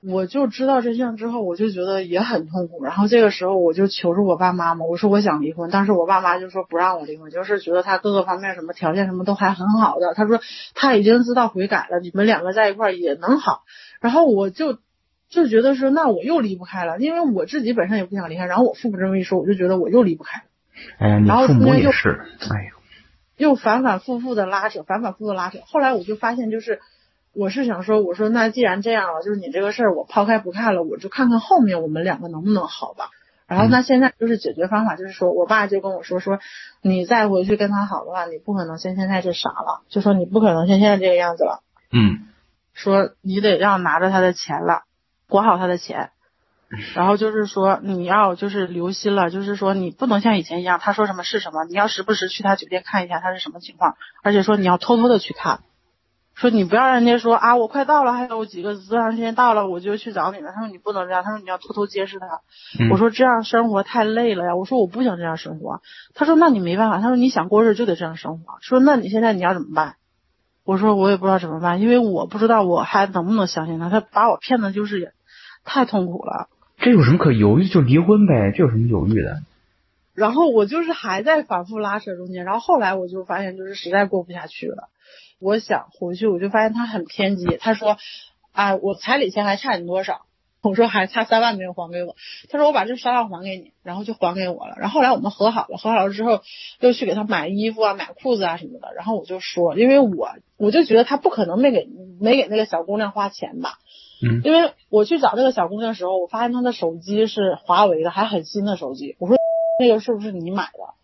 [0.03, 2.85] 我就知道真相之后，我就觉得也很痛苦。
[2.85, 10.15] 然后这个时候我就求助我爸妈嘛，我说我想离婚，但是我爸妈就说不让我离婚，就是觉得他各个方面什么条件什么都还很好的。
[10.15, 10.41] 他说
[10.75, 13.63] 他已经知道悔改了，你们两个在一块也能好。
[14.01, 14.79] 然后我就。
[15.31, 20.41] 就觉得说，那我又离不开了，因为我自己本身也不想离开，然后我父母这么一说，我就觉得我又离不开。
[20.99, 22.65] 哎呀，你父母也是，哎
[23.37, 25.59] 呦，又反反复复的拉扯，反反复复的拉扯。
[25.67, 26.81] 后来我就发现，就是
[27.39, 33.11] 我是想说，我说那既然这样了，就是你这个事儿我抛开不看了，我就看看后面我们两个能不能好吧。
[33.47, 36.41] 然后那现在就是解决方法，就是说我爸就跟我说说，
[36.83, 41.63] 你再回去跟他好的话，你不可能像现在这傻了，就说你不可能像现在这个样子了。
[41.93, 42.27] 嗯。
[42.75, 44.83] 说你得要拿着他的钱了。
[45.29, 46.11] 管好他的钱，
[46.95, 55.61] 然后就是说你要就是留心了，就是说你不能像以前一样，他说什么是什么，你要时不时去他酒店看一下他是什么情况，而且说你要偷偷的去看，
[56.39, 62.27] 说你不要让人家说啊我快到了，还有几个多长时间到了我就去找你了，他说你不能这样，他说你要偷偷监视他，
[62.93, 65.83] 我说这样生活太累了呀，我说我不想这样生活，
[66.15, 69.97] 他说那你没办法，他说你想过日就得这样生活，说那你现在你要怎么办？
[70.65, 75.13] 我说我也不知道怎么办，因为我不知道我还能不能相信他，他把我骗的就是。
[75.65, 76.49] 太痛苦了，
[76.79, 77.69] 这有什么可犹豫？
[77.69, 79.41] 就离婚呗，这有什么犹豫的？
[80.15, 84.89] 然后我就是还在反复拉扯中间，然后后来我就发现，就是实在过不下去了。
[85.41, 87.57] 我想回去，我就发现他很偏激。
[87.59, 87.97] 他说
[88.53, 90.23] ：“啊，我彩礼钱还差你多少？”
[90.61, 92.17] 我说还差三万没有还给我，
[92.51, 94.75] 他说我把这三万还给你，然后就还给我了。
[94.77, 96.41] 然后后来我们和好了，和好了之后
[96.81, 98.93] 又去给他买衣服啊、买裤子啊什么的。
[98.97, 101.87] 然后我就说，因为我我就觉得他不可能没给
[102.21, 103.79] 没给那个小姑娘花钱吧，
[104.21, 109.15] 嗯因为我去找那个小姑娘的时候，我发现她的手机是华为的，还很新的手机。
[109.21, 109.37] 我说
[109.79, 110.95] 那个是不是你买的？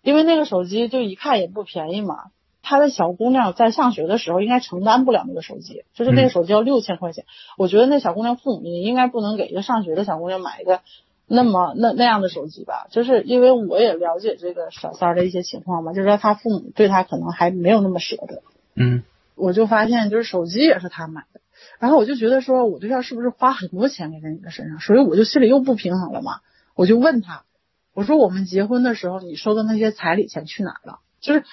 [0.00, 2.30] 因为那个手机就一看也不便宜嘛。
[2.62, 7.24] 她的小姑娘在上学的时候应该承担不了那个手机，就是那个手机要六千块钱。
[7.56, 10.80] 我觉得那小姑娘父母也应该不能给一个上学的小姑娘买一个
[11.26, 18.42] 那么那那样的手机吧，就是因为我也了解这个小三儿的一些情况嘛，就是说他父母对他可能还没有那么舍得。
[18.74, 19.02] 嗯
[19.36, 21.40] 我就发现就是手机也是他买的，
[21.78, 26.40] 然后我就觉得说我对象是不是花很多钱给在你的身上，所以我就心里又不平衡了嘛，
[26.74, 27.44] 我就问他，
[27.94, 30.98] 我说我们结婚的时候你收的那些彩礼钱去哪儿了？
[31.20, 31.44] 就是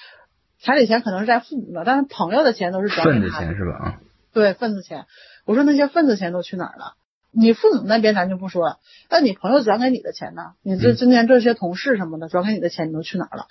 [0.60, 3.72] 彩礼钱可能是在父母那，但是朋友的钱都是转给他的钱是吧？
[3.78, 4.00] 啊，
[4.32, 5.06] 对，份子钱。
[5.44, 6.94] 我说那些份子钱都去哪儿了？
[7.30, 8.78] 你父母那边咱就不说了，
[9.10, 10.52] 那你朋友转给你的钱呢？
[10.62, 13.46] 你这嗯今年这些同事什么的转给你的钱，你都去哪儿了？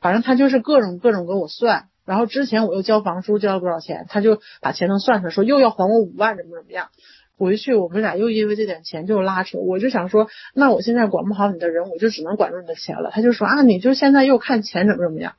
[0.00, 6.88] 反正他就是各种各种给我算，然后之前我又交房租交了多少钱，他就把钱都算出来，说又要还我五万，怎么怎么样。
[7.36, 13.10] 回去我们俩又因为这点钱就拉扯，我就想说，那我现在管不好你的人，我就只能管住你的钱了。
[13.12, 15.34] 他就说啊，你就现在又看钱怎么怎么样。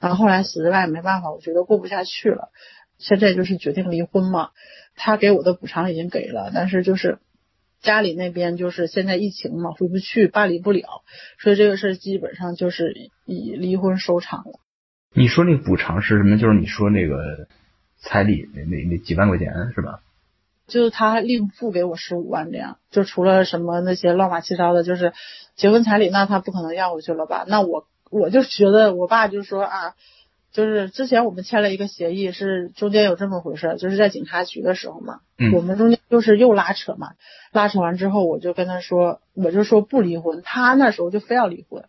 [0.00, 2.50] 然后后来实在没办法，我觉得过不下去了，
[2.98, 4.50] 现在就是决定离婚嘛。
[4.96, 7.18] 他给我的补偿已经给了，但是就是
[7.82, 11.02] 家里那边就是现在疫情嘛，回不去，办理不了，
[11.38, 14.60] 所以这个事儿基本上就是以离婚收场了。
[15.12, 16.38] 你说那个补偿是什么？
[16.38, 17.48] 就是你说那个
[17.98, 20.00] 彩礼那那那几万块钱是吧？
[20.66, 25.12] 就是他另付给我十五万这样，就除了什么那些乱码七糟的，就是
[25.56, 27.44] 结婚彩礼，那他不可能要回去了吧？
[27.48, 27.86] 那我
[28.20, 29.94] 我就觉得我爸就说啊，
[30.52, 37.08] 就是之前我们签了一个协议，是中间有这么回事儿，就是在警察局的时候嘛，嗯我们中间就是又拉扯嘛，
[37.52, 41.84] 拉扯完之后，我就跟他说，我就说不离婚，他那时候就非要离婚。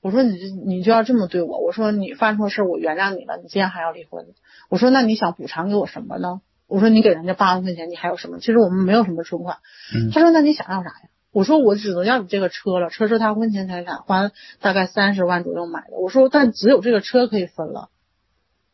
[0.00, 4.26] 我说你你就要这么对我，我说你犯错事儿我原谅你了，你竟然还要离婚？
[4.68, 6.40] 我说那你想补偿给我什么呢？
[6.66, 8.38] 我说你给人家八万块钱，你还有什么？
[8.40, 9.58] 其实我们没有什么存款。
[9.94, 11.11] 嗯他说那你想要啥呀？
[11.32, 15.96] 我说我只能要你这个车了，车是他婚前财产，花大概三十万左右买的。
[15.98, 17.88] 我说但只有这个车可以分了。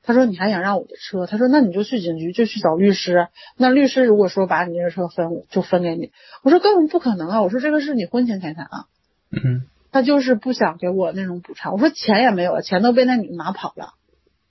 [0.03, 1.27] 他说你还想让我的车？
[1.27, 3.29] 他说那你就去警局，就去找律师。
[3.57, 6.12] 那律师如果说把你这个车分，就分给你。
[6.42, 7.42] 我说根本不可能啊！
[7.42, 8.87] 我说这个是你婚前财产啊。
[9.31, 11.73] 嗯他就是不想给我那种补偿。
[11.73, 13.94] 我说钱也没有了，钱都被那女的拿跑了。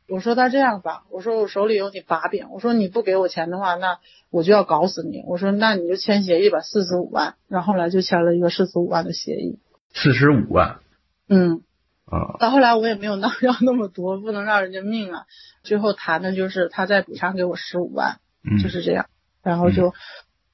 [0.10, 5.22] 我说那这样吧，我说我手里有你把柄，我说你不给我钱的话，那我就要搞死你。
[5.28, 7.36] 我说那你就签协议吧，四十五万。
[7.50, 9.60] 然后后来就签了一个四十五万的协议。
[9.94, 10.80] 四十五万
[11.28, 11.62] 嗯，
[12.06, 15.26] 啊，到后来我也没有闹 要那么多，不能让人家命啊。
[15.64, 19.08] 最后谈的就是他再补偿给我十五万，嗯就是这样，
[19.44, 19.94] 然后就、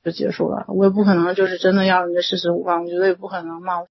[0.03, 0.65] 就结束了。
[0.69, 3.83] 我也不可能就是真的要人家四十五万，我觉得也不可能嘛。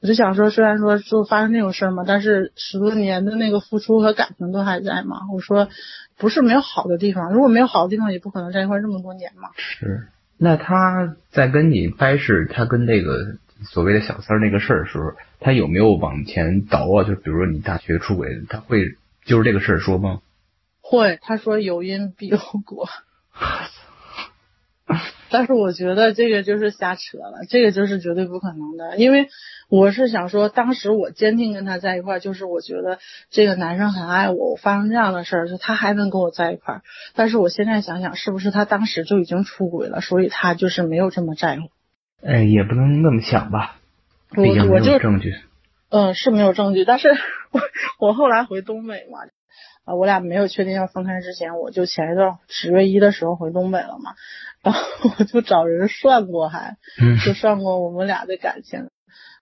[0.00, 5.22] 我就想说，虽然说就发生这种事儿嘛，但是十多年的那个付出和感情都还在嘛。
[5.32, 5.68] 我说
[6.16, 9.50] 不是没有好的地方，如果没有好的地方，也不可能在一块儿这么多年嘛。
[9.56, 10.06] 是。
[10.36, 17.02] 那他在跟你掰扯他跟那个所谓的小三儿那个事儿的时候，他有没有往前倒啊？
[17.02, 20.20] 就比如说你大学出轨，他会就是这个事儿说吗？
[20.80, 22.88] 会，他说有因必有果。
[25.30, 29.28] 但是我觉得这个就是瞎扯了，这个就是绝对不可能的，因为
[29.68, 32.98] 我是想说，当时我坚定跟他在一块儿，就是我觉得
[33.30, 36.82] 这个男生很爱我，我发生这样的事儿，就他还能跟我在一块儿。
[37.14, 41.68] 但是我现在想想，是不是他当时就已经出轨了，所以他就是没有这么在乎。
[42.26, 43.76] 哎，也不能那么想吧，
[44.36, 45.34] 我毕竟没我就有证据。
[45.90, 47.08] 嗯，是没有证据，但是
[47.50, 47.60] 我
[47.98, 49.20] 我后来回东北嘛，
[49.84, 54.12] 啊，我俩没有确定要分开之前，我就前一段十月一的时候回东北了嘛，
[54.62, 54.80] 然后
[55.18, 58.90] 我就找人算过还，嗯就算过我们俩的感情。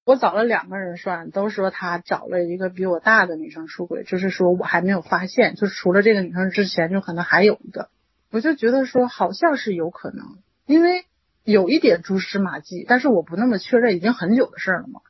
[0.05, 7.88] 我找了两个人算，都说他找了一个比我大的女生出轨，就是说我还没有发现，就是除了这个女生之前，就可能还有一个。
[8.31, 11.07] 我就觉得说好像是有可能，因为
[11.42, 15.00] 有一点蛛丝马迹，但是我不那么确认，已经很久的事儿了嘛。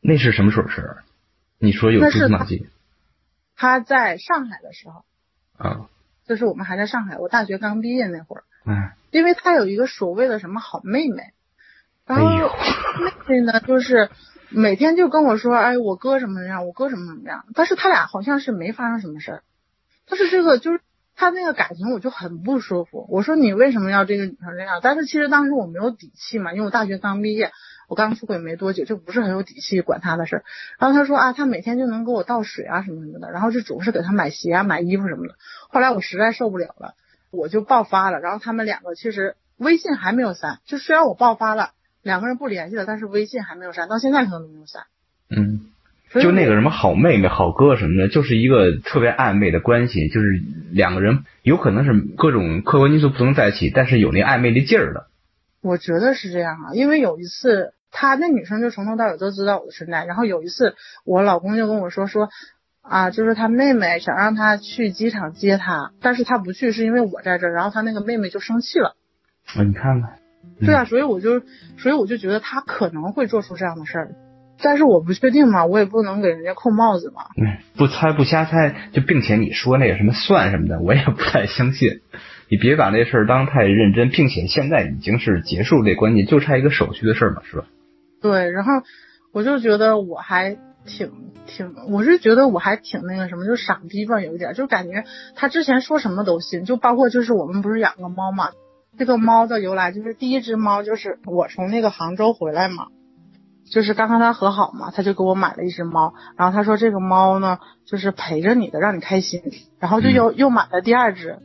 [0.00, 1.04] 那是什么时候事儿？
[1.58, 2.66] 你说有蛛丝马迹
[3.56, 5.04] 他在上海的时候，
[5.58, 5.88] 啊？
[6.26, 11.32] 就是我们还在上海，我大学刚毕业那会儿，哎，因为他有一个所谓的什么好妹妹，
[12.06, 12.26] 然后
[13.00, 14.10] 妹妹呢就是
[14.48, 19.42] 每天就跟我说，哎，我哥什么什么样，我哥什么怎么样，但是他俩好像是没发生什么事儿，
[20.08, 20.80] 但是这个就是
[21.16, 24.80] 他那个感情我就很不舒服，我说你为什么要这个女生这样？
[24.82, 27.52] 但是其实当时我没有底气嘛，因为我大学刚毕业，
[27.88, 30.44] 我刚出轨没多久，就不是很有底气管他的事儿。
[30.78, 35.36] 然后他说啊，他每天就能给我倒水啊什么什么的，然后就总是给他买鞋啊、买衣服什么的。
[35.70, 36.94] 后来我实在受不了了，
[37.30, 38.20] 我就爆发了。
[38.20, 41.70] 然后他们两个其实微信还没有删，就虽然我爆发了，
[42.02, 44.84] 两个人不联系了，但是微信还没有删，到现在可能都没有删。
[45.28, 45.60] 嗯，
[46.22, 50.26] 就那个什么好妹妹、好哥什么的，就是一个特别暧昧的关系，就是
[50.70, 55.06] 两个人有可能是各种客观因素不能在一起，但是有那暧昧的劲儿的。
[55.62, 60.04] 我觉得是这样啊，因为有一次，她那女生就从头到尾都知道我的存在。
[60.04, 62.28] 然后有一次，我老公就跟我说说，
[62.88, 67.52] 啊，就是他妹妹想让他去机场接他，但是他不去，是因为我在这儿。
[67.52, 68.94] 然后他那个妹妹就生气了。
[69.56, 70.18] 啊，你看看，
[70.60, 71.40] 对啊，所以我就，
[71.78, 74.10] 所以我就觉得他可能会做出这样的事儿，
[74.62, 77.22] 但是我不确定嘛，我也不能给人家扣帽子嘛。
[77.36, 82.00] 嗯，不猜不瞎猜，就并且你说那个什么算什么的，我也不太相信。
[82.48, 87.64] 你别把这事儿当太认真，并且现在已经是结束这关系，就差一个手续的事儿嘛，是吧？
[88.22, 88.72] 对，然后
[89.32, 91.10] 我就觉得我还挺
[91.46, 95.04] 挺，我是觉得我还挺那个什么，就傻逼吧，有一点，就感觉
[95.34, 98.50] 他之前说什么都信，就包括就是我们不是养个猫嘛，
[98.98, 102.88] 这个猫的由来就是第一只猫就是我从那个杭州回来嘛，
[103.70, 109.40] 就是刚刚他和好嘛，他就给我买了一只猫，然后他说这个猫呢就是陪着你的，让你开心，
[109.78, 111.38] 然后就又、又买了第二只，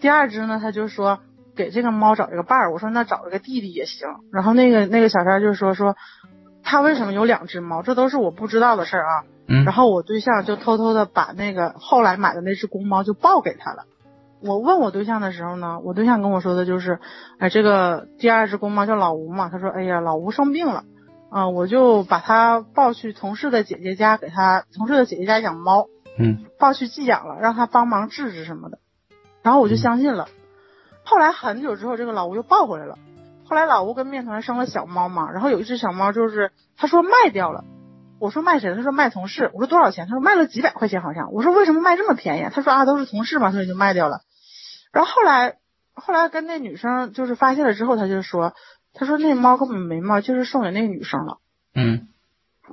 [0.00, 1.20] 第二只呢他就说。
[1.56, 4.06] 给这个猫找一个伴儿，我说那找一个弟弟也行。
[4.30, 5.96] 然后那个那个小三就说说，
[6.68, 7.82] 他为什么有两只猫？
[7.82, 9.24] 这都是我不知道的事儿啊。
[9.48, 13.84] 嗯然后我对象就偷偷的把那个后来买的那只公猫就抱给他了。
[14.42, 16.98] 我问我对象的时候呢，我对象跟我说的就是，
[17.38, 20.82] 哎，这个第二只公猫叫老吴嘛，他说，哎呀，老吴生病了，
[21.30, 25.86] 啊、我就把他抱去同事的姐姐家，给他同事的姐姐家养猫，
[26.18, 28.80] 嗯抱去寄养了，让他帮忙治治什么的，
[29.42, 30.26] 然后我就相信了。
[31.04, 32.98] 后来很久之后，这个老吴又抱回来了。
[33.48, 37.64] 后来老吴跟面团生了小猫嘛，然后有一只小猫就是他说卖掉了，
[38.18, 38.74] 我说卖谁？
[38.74, 39.50] 他说卖同事。
[39.54, 40.06] 我说多少钱？
[40.06, 41.32] 他说卖了几百块钱好像。
[41.32, 42.48] 我说为什么卖这么便宜？
[42.52, 44.22] 他说啊都是同事嘛，所以就卖掉了。
[44.92, 45.58] 然后后来
[45.94, 48.54] 后来跟那女生就是发现了之后，他就说
[48.92, 51.38] 他说那猫根本没卖，就是送给那个女生了。
[51.74, 52.08] 嗯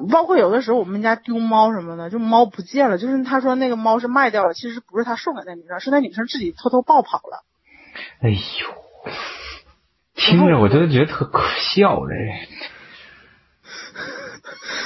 [0.09, 7.43] 包括有的时候我们家丢猫什么的，就猫不见了，就是他说那个猫是卖掉了，其实不是他送给那女生，是那女生自己偷偷抱跑了。
[8.19, 8.37] 哎呦，
[10.15, 12.13] 听着我都觉得特可笑这。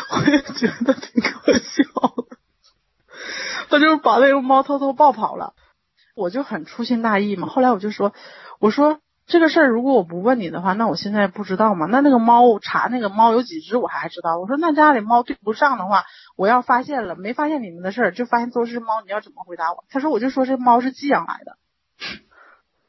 [0.16, 1.84] 我也觉得挺可笑
[2.16, 2.38] 的。
[3.70, 5.54] 他就是把那个猫偷偷抱跑了，
[6.16, 7.48] 我就很粗心大意嘛。
[7.48, 8.14] 后来我就说，
[8.60, 11.86] 我说这个事儿如果我不问你的话，那我现在不知道嘛。
[11.88, 14.40] 那那个猫查那个猫有几只，我还知道。
[14.40, 16.06] 我说那家里猫对不上的话，
[16.38, 19.84] 我要发现了没发现你们的事儿，就发现都是猫，你要怎么回答我？
[19.90, 21.58] 他说我就说这猫是寄养来的。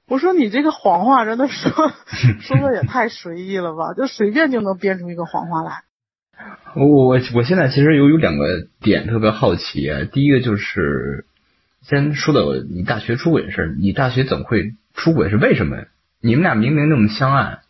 [0.09, 1.71] 我说你这个谎话真的说
[2.41, 5.83] 说的也太随意了吧，就随便就能编出一个谎话来。
[6.75, 11.27] 我我我现在其实有有两个点特别好奇啊，第一个就是
[11.83, 15.31] 先说到你大学出轨的事儿，你大学怎么会出轨？
[15.31, 15.77] 是为什么？
[16.21, 17.61] 你们俩明明那么相爱，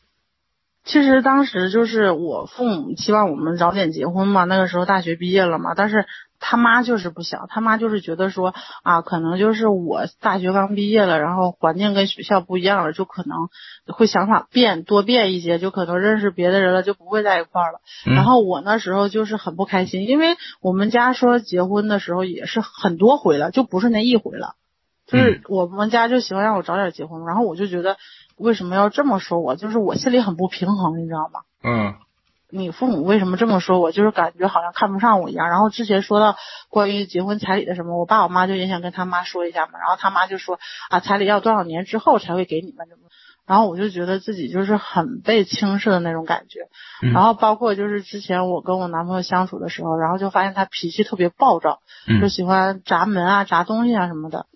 [0.85, 6.07] 其实当时就是我父母希望我们早点结婚嘛，那个时候大学毕业了嘛，但是
[6.41, 13.49] 他妈就是不想，他妈就是觉得说啊，可能就是我大学刚毕业了，然后环境跟学校不一样了，就可能
[13.93, 17.81] 会想法变多变一些，就可能认识别的人了，就不会在一块儿了。
[18.07, 24.55] 嗯然后我那时候就是很不开心，因为我们家说结婚的时候也是很多回了，就不是那一回了。
[25.07, 27.97] 就是我们家就喜欢让我早点结婚，然后我就觉得
[28.37, 31.41] 为什么要这么说我，就是我心里很不平衡，你知道吗？
[31.63, 31.95] 嗯
[32.51, 33.93] 你父母为什么这么说我？
[33.93, 35.49] 就是感觉好像看不上我一样。
[35.49, 36.37] 然后之前说到
[36.71, 39.79] 关于结婚彩礼的什么，我爸我妈就也想跟他妈说一下嘛。
[39.79, 40.59] 然后他妈就说
[40.89, 43.03] 啊，彩礼要多少年之后才会给你们什么。
[43.47, 46.61] 然后我就觉得自己就是很被轻视的那种感觉。
[47.03, 54.47] 嗯然后包括就是之前我跟我男朋友相处的时候，然后就发现他脾气特别暴躁，嗯就喜欢砸门啊、砸东西啊什么的。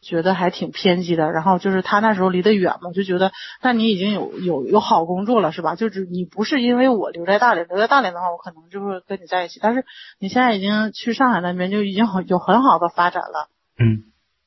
[0.00, 3.32] 觉得还挺偏激的，然后就是他那时候离得远嘛，就觉得，
[3.62, 5.74] 那你已经有有有好工作了是吧？
[5.74, 9.60] 就是你不是因为我留在大连，留在大连的话，我可能就会跟你在一起。
[9.62, 9.84] 但是
[10.18, 14.04] 你现在已经去上海那边，就已经很有很好的发展了，嗯，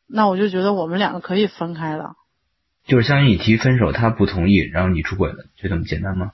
[0.07, 2.13] 那我就觉得我们两个可以分开了。
[2.85, 6.31] 就是相当于你提分手，他不同意，然后你出轨了，就这么简单吗？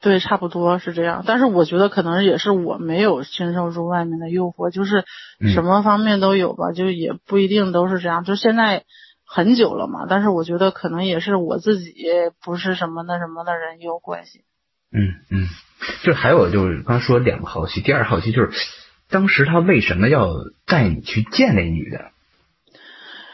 [0.00, 1.22] 对，差不多是这样。
[1.26, 5.04] 但是我觉得可能也是我没有经受住外面的诱惑，就是
[5.40, 8.24] 嗯什么方面都有吧，就也不一定都是这样。
[8.24, 8.84] 就现在
[9.24, 11.92] 很久了嘛，但是我觉得可能也是我自己
[12.44, 14.44] 不是什么那什么的人也有关系。
[14.92, 15.46] 嗯嗯，
[16.02, 18.50] 就还有就是刚才说两个好奇，第二个好奇就是
[19.08, 20.28] 当时他为什么要
[20.66, 22.10] 带你去见那女的？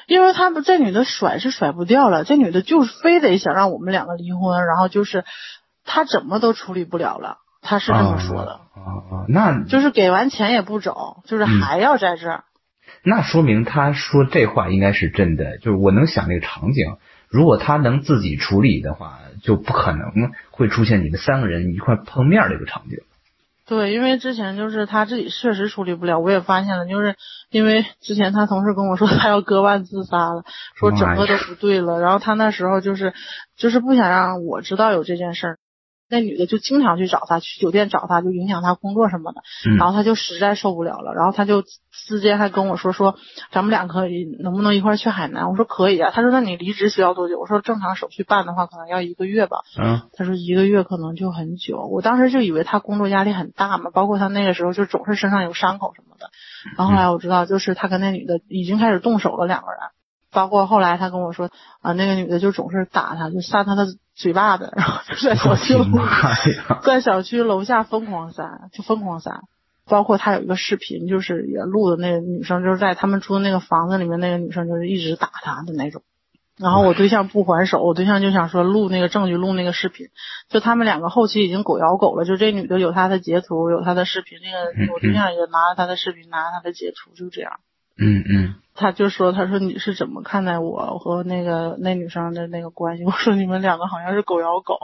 [0.09, 5.25] 因为他不这女的甩是甩不掉了，这女的就是非得想让我们两个离婚，然后就是
[5.85, 8.81] 她怎么都处理不了了，他是这么说的，啊
[9.11, 12.45] 啊，那就是给完钱也不走，就是还要在这儿。
[13.05, 16.97] 那说明他说这话应该是真的，就是我能想那个场景。
[17.29, 22.99] 如果他能自己处理的话，就不可能会出现你们三个人一块碰面这个场景。
[23.65, 27.17] 对，因为之前就是他自己确实处理不了，我也发现了，就是
[27.51, 30.45] 因为之前他同事跟我说他要割腕自杀了，
[30.77, 33.15] 说整个都不对了，然后他那时候就是
[33.57, 35.59] 就是不想让我知道有这件事儿。
[36.13, 39.41] 那女的就经常去找他，去酒店找他，就影响他工作什么的。
[39.79, 43.17] 然后他就实在受不了了，然后他就直接还跟我说说，
[43.51, 45.49] 咱们俩可以能不能一块去海南？
[45.49, 46.11] 我说可以啊。
[46.13, 47.41] 他说那你离职需要多久？
[47.41, 49.63] 我说正常手续办的话可能要一个月吧。
[49.81, 50.03] 嗯。
[50.13, 51.79] 他说一个月可能就很久。
[51.91, 56.29] 我当时就以为他工作压力很大嘛，包括他那个时候就总是身上有伤口什么的。
[56.77, 59.81] 然后后来我知道，就是他跟那女的已经开始动手了，两个人。
[60.31, 61.51] 包括后来他跟我说
[61.83, 63.85] 啊，那个女的就总是打他，就扇他的
[64.15, 65.85] 嘴巴子，然后就在小区楼
[66.85, 69.43] 在小区楼下疯狂扇，就疯狂扇。
[69.85, 76.03] 包括他有一个视频，就是也录的那个女生，就是在他们住的那个房子里面，那个女生就是一直打他的那种。
[76.57, 80.07] 然后我对象不还手，我对象就想说录那个证据，录那个视频。
[80.49, 87.53] 就他们两个后期已经狗咬狗了，就这女的有她的截图，有她的视频，那个我对象也拿着她的视频，拿着她的截图，就这样。
[88.03, 88.55] 嗯嗯。
[88.75, 94.79] 他就说：“他说你是怎么看待我和那个那女生的那个关系？” 我说：“你们两个好像是狗咬狗。”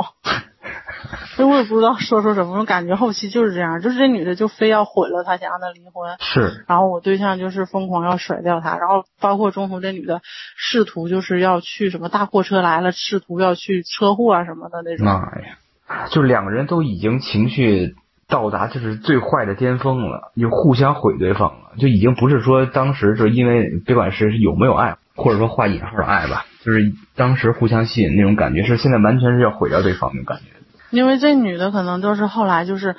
[1.36, 6.16] 所以我也不知道说说什么，我感觉后期就是这样，就是这女的就非要毁了他，想让他离婚。
[6.20, 6.64] 是。
[6.68, 10.20] 然后我对象就是疯狂要甩掉他，然后包括中途这女的
[10.56, 15.06] 试图就是要去什么大货车来了，试图要去车祸啊什么的那种。
[15.06, 16.06] 妈呀！
[16.10, 17.94] 就两个人都已经情绪。
[18.28, 30.44] 到达就是最坏的巅峰了，就互相毁对方了，就已经不是说当时就因为别管是有没有爱，或者说画引号的爱吧，就是当时互相吸引那种感觉，是现在完全是要毁掉对方的感觉。
[30.90, 32.96] 因为这女的可能就是后来就是，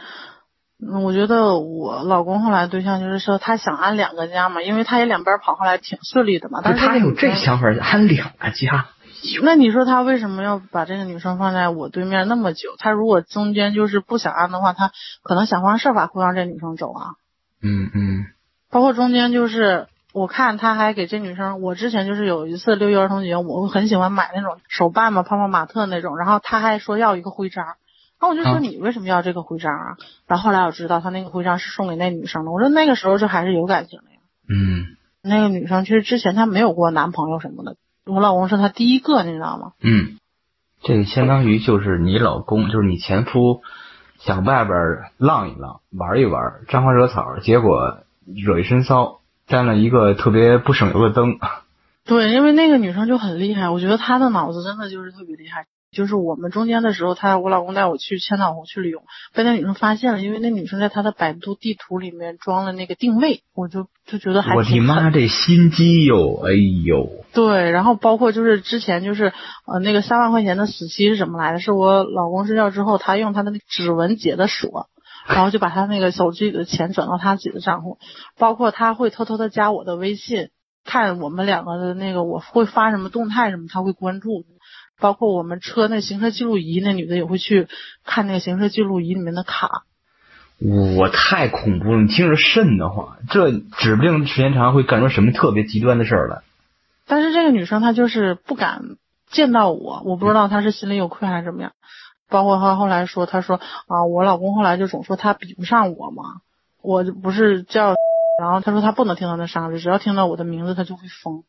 [1.04, 6.62] 我觉得我老公后来对象就是说他想安两个家嘛，因为他也两边跑，后来挺顺利的嘛。
[6.64, 8.88] 但是他有这想法，安两个家。
[9.43, 12.70] 那你说他为什么要把这个女生放在我对面那么久？
[12.78, 14.91] 他如果中间就是不想安的话，他
[15.24, 17.16] 可能想方设法会让这女生走啊。
[17.62, 18.26] 嗯嗯。
[18.70, 27.76] 包括中间就是我看他还给这女生，我之前就是有一次六一儿童节，我很喜欢买那种手办嘛，泡泡玛特那种，然后他还说要一个徽章，然
[28.20, 29.97] 后我就说你为什么要这个徽章啊？
[30.28, 34.20] 然后后来我知道他那个徽章是送给那女生的，我说那个时候就还是有感情的呀。
[34.49, 34.86] 嗯。
[35.22, 37.76] 那个女生其实之前她没有过男朋友什么的。
[38.10, 39.74] 我老公是他第一个，你知道吗？
[39.82, 40.18] 嗯，
[40.82, 43.62] 这个相当于就是你老公，就是你前夫，
[44.18, 44.76] 想外边
[45.18, 51.38] 浪一浪，玩一玩，沾花惹草，结果惹一身骚，沾了一个特别不省油的灯。
[52.05, 55.68] 对，因为那个女生就很厉害，我觉得她的脑子真的就是特别厉害。
[55.92, 59.02] 就是我们中间的时候，他我老公带我去千岛湖去旅游，
[59.34, 67.10] 被那女生发现了，因为那女生在她的百度地图里面装了那个定位，我就就觉得还我的妈，这心机哟，哎呦！
[67.34, 69.34] 对，然后包括就是之前就是
[69.66, 71.60] 呃那个三万块钱的死期是怎么来的？
[71.60, 74.90] 是我老公睡觉之后，他用他的那指纹解的锁，
[75.28, 77.98] 然后就把他那个手机里的钱转到他自己的账户，
[78.38, 80.50] 包括他会偷偷的加我的微信，
[80.86, 84.46] 看我们两个的那个我会发什么动态什么，他会关注。
[85.00, 87.68] 包括我们车那行车记录仪，那女的也会去
[88.06, 89.84] 看那个行车记录仪里面的卡。
[90.97, 93.18] 我太恐怖了，你听着瘆得慌。
[93.30, 96.41] 这指不定时间长会干出什么特别极端的事儿来。
[97.08, 98.82] 但是这个女生她就是不敢
[99.30, 101.72] 见到我，我不知道她是心里有愧还是怎么样。
[102.28, 103.56] 包括她后来说，她说
[103.88, 106.41] 啊，我老公后来就总说他比不上我嘛。
[106.82, 107.95] 我不是叫，
[108.39, 111.43] 然后她说她不能听到那三个字，只要听到我的名字她就会疯。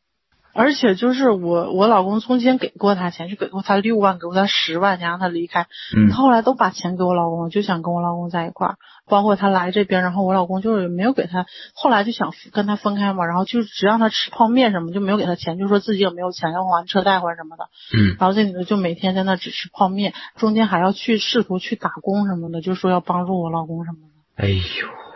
[0.52, 5.66] 而且就是我，我老公从前给过他钱，就给过他六万，给过他十万，想让他离开。
[5.96, 6.08] 嗯。
[6.10, 8.76] 他后来都把钱给我老公，就想跟我老公在一块儿。
[9.08, 17.64] 包括他来这边，然后我老公就是没有给他，后来就想跟他分开嘛，然后就只让他吃泡面什么，就没有给他钱，就说自己也没有钱要还车贷或者什么的。
[17.96, 18.16] 嗯。
[18.20, 24.44] 然后这女的就每天在那只吃泡面，中间还要去试图去打工什么的，就说要帮助我老公什么的。
[24.44, 25.09] 哎呦。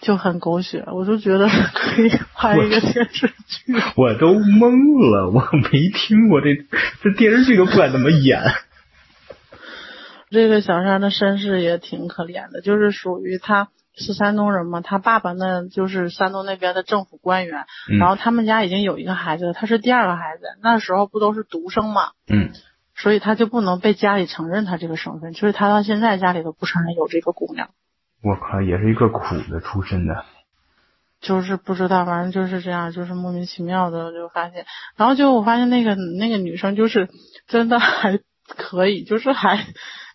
[0.00, 3.74] 就很狗血，我就觉得可以 拍一个电视剧。
[3.96, 6.48] 我都懵了，我没听过这
[7.02, 8.42] 这电视剧都不敢怎么演。
[10.30, 17.64] 这个小山的身世也挺可怜的，就是属于他是山东人嘛，他爸爸呢就是山东那边的政府官员，
[17.98, 22.50] 然后他们家已经有一个孩子，他是第二个孩子，那时候不都是独生嘛，嗯，
[22.94, 27.70] 所以他就不能被家里承认他这个身份，所以他到现在家里都不承认有这个姑娘。
[28.26, 30.24] 我靠，也是一个苦的出身的，
[31.20, 34.66] 就是不知道，反正就是这样，就是莫名其妙的就发现，
[34.96, 37.08] 然后就我发现那个那个女生就是
[37.46, 38.18] 真的还
[38.48, 39.64] 可以，就是还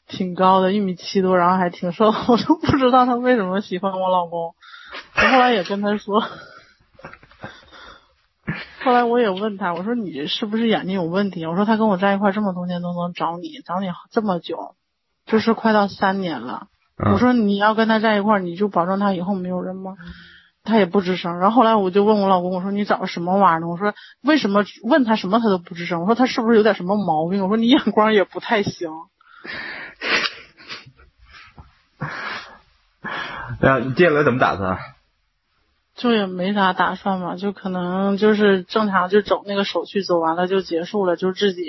[0.07, 4.55] 挺高的，一米七多，然后还挺瘦，我都不知道她为什么喜欢我老公。
[5.15, 6.19] 我后来也跟她说，
[8.83, 11.45] 后来我也问他，我说你是不是眼睛有问题？
[11.45, 14.75] 我说他跟我在一块这么多年都能找你，找你这么久，
[15.25, 16.67] 就是快到三年了。
[17.03, 19.95] 嗯我说你要跟他在一块儿，你就保证他以后没有人吗？
[20.63, 21.39] 他也不吱声。
[21.39, 23.67] 然后后来我就问我老公，我说你找的什么玩意儿呢？
[23.67, 26.01] 我说为什么问他什么他都不吱声？
[26.01, 27.41] 我说他是不是有点什么毛病？
[27.41, 28.89] 我说你眼光也不太行。
[33.59, 34.77] 然后接下来怎么打算？
[35.95, 41.63] 就也没啥打算嘛，就可能就是正常就走那个手续，走完了就结束了，就自己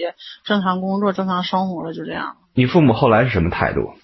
[0.44, 2.36] 正常工作、正常生活了，就这样。
[2.54, 3.94] 你父母后来是什么态度？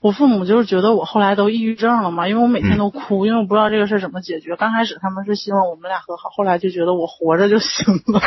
[0.00, 4.56] 我父母就是觉得我后来都抑郁症了嘛，因为我每天都哭，因为我不知道这个事儿怎么解决。
[4.56, 8.20] 刚开始他们是希望我们俩和好，后来就觉得我活着就行了。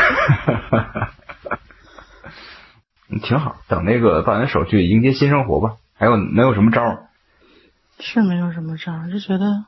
[3.10, 5.76] 嗯 挺好，等那个办完手续，迎接新生活吧。
[5.94, 6.82] 还有能有什么招？
[8.00, 9.66] 是没有什么招，就觉得，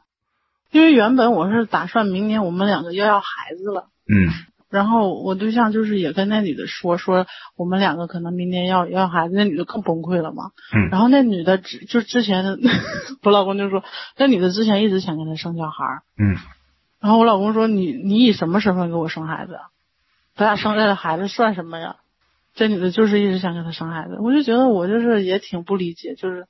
[0.72, 3.88] 因为原本我是打算明年我们两个要要孩子了。
[4.08, 4.30] 嗯
[4.70, 10.52] 然后我对象就是也跟那女的说说我们两个可能明年要要孩子，那女的更崩溃了嘛。
[10.74, 12.58] 嗯然后那女的之就之前的
[13.24, 13.84] 我老公就说
[14.18, 15.84] 那女的之前一直想跟他生小孩，
[16.18, 16.36] 嗯
[17.00, 19.62] 然后我老公说你你以什么身份给我生孩子啊？
[20.36, 21.98] 咱俩生下来孩子算什么呀？
[22.56, 26.48] 这女的就是一直想跟他生孩子，我就觉得我就是也挺不理解，就是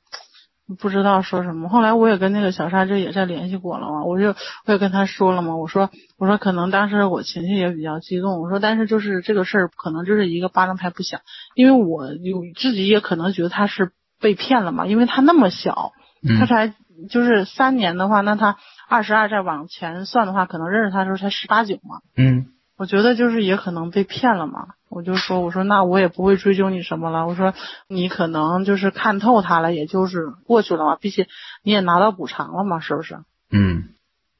[0.79, 1.69] 不知道说什么。
[1.69, 4.35] 后来我也跟那个小沙这也在联系过了嘛，我就
[4.65, 11.21] 我也跟他说了嘛，我说我说可能当时我情绪也比较激动，我说但是就是这个事儿可能就是一个巴掌拍不响，
[11.53, 15.91] 因为我有自己也可能觉得他是被骗了嘛，因为他那么小，
[16.39, 16.73] 他嗯才
[17.09, 18.57] 就是三年的话，那他
[18.87, 21.99] 二十二再往前算的话，可能认识他的时候才十八九嘛。
[22.17, 22.47] 嗯
[22.77, 27.53] 我觉得就是也可能被骗了嘛，我就说我说那我也不会追究你什么了，我说
[27.87, 31.25] 你可能就是看透他了，也就是过去了嘛，毕竟
[31.63, 33.19] 你也拿到补偿了嘛，是不是？
[33.49, 33.89] 嗯，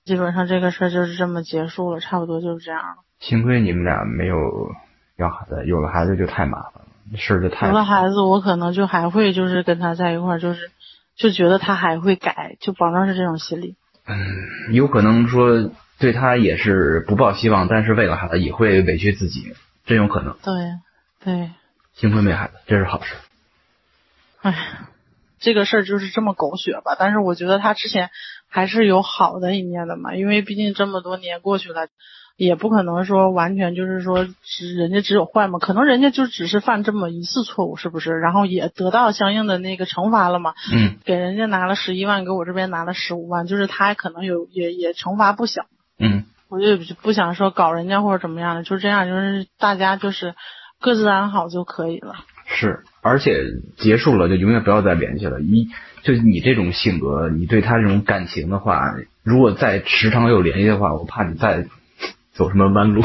[0.03, 2.95] 基本上这个事儿就是这么结束了，差不多就是这样了。
[3.19, 4.35] 幸亏你们俩没有
[5.17, 10.71] 要孩子，有了孩子就太麻烦了，事儿就太有了孩子，我可能就还会就是跟他在一块儿，就是
[11.15, 13.75] 就觉得他还会改，就保证是这种心理。
[14.05, 19.53] 嗯，有可能说对他也是不抱希望，但是为了孩子也会委屈自己，
[19.85, 20.35] 真有可能。
[20.43, 20.53] 对，
[21.23, 21.51] 对。
[21.93, 23.15] 幸亏没孩子，这是好事。
[24.41, 24.53] 哎，
[25.39, 26.95] 这个事儿就是这么狗血吧。
[26.99, 28.09] 但是我觉得他之前
[28.49, 31.87] 还是有好的一面的嘛，因为毕竟这么多年过去了，
[32.35, 38.19] 也不可能说完全就是说只人家只有坏嘛，可能人家就只是犯这么一次错误，是不是？
[38.19, 45.65] 然后也得到相应的那个惩罚了嘛，嗯给人家拿了十一万，给我这边拿了十五万，就是他可能有也也惩罚不小。
[45.97, 50.35] 嗯我就不想说搞人家或者怎么样的，就这样，就是大家就是
[50.79, 52.15] 各自安好就可以了。
[52.45, 53.43] 是，而且
[53.77, 55.41] 结束了就永远不要再联系了。
[55.41, 55.69] 一
[56.03, 58.93] 就你这种性格，你对他这种感情的话，
[59.23, 61.65] 如果再时常有联系的话，我怕你再
[62.33, 63.03] 走什么弯路。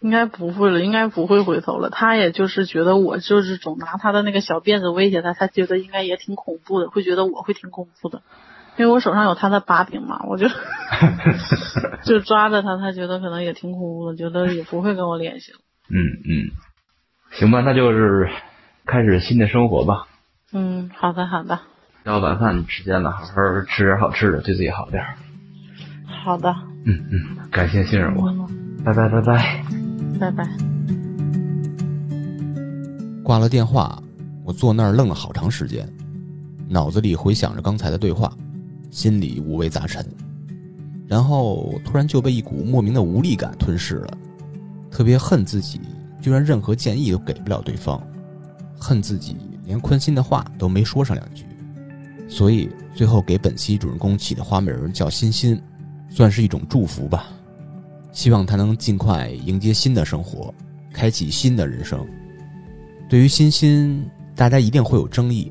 [0.00, 1.88] 应该不会了，应该不会回头了。
[1.88, 8.20] 他也就是觉得我就是总拿他的那个小辫子威胁他，他觉得应该也挺恐怖的，会觉得我会挺恐怖的，
[8.76, 10.48] 因为我手上有他的把柄嘛，我就
[12.04, 15.58] 就抓着他，他觉得可能也挺恐怖的，觉得也不会跟我联系了。
[15.90, 16.50] 嗯嗯，
[17.32, 18.28] 行吧，那就是
[18.86, 20.06] 开始新的生活吧。
[20.52, 21.60] 嗯，好的好的
[22.04, 25.14] 到晚饭时间了，好好吃点好吃的，对自己好点儿。
[26.24, 26.54] 好的，
[26.86, 29.64] 嗯嗯，感谢信任我，嗯，拜拜拜拜。
[30.20, 30.44] 拜拜。
[33.22, 33.98] 挂了电话，
[34.44, 35.88] 我坐那儿愣了好长时间，
[36.68, 38.30] 脑子里回想着刚才的对话，
[38.94, 40.06] 心里五味杂陈，
[41.08, 44.16] 然后突然就被一股莫名的无力感吞噬了，
[44.88, 45.80] 特别恨自己
[46.22, 48.00] 居然任何建议都给不了对方，
[48.78, 49.36] 恨自己
[49.66, 51.44] 连宽心的话都没说上两句，
[52.28, 55.60] 所以最后给本期主人公起的花名叫欣欣，
[56.08, 57.26] 算是一种祝福吧，
[58.12, 60.54] 希望他能尽快迎接新的生活，
[60.92, 62.06] 开启新的人生。
[63.10, 65.50] 对于欣欣，大家一定会有争议，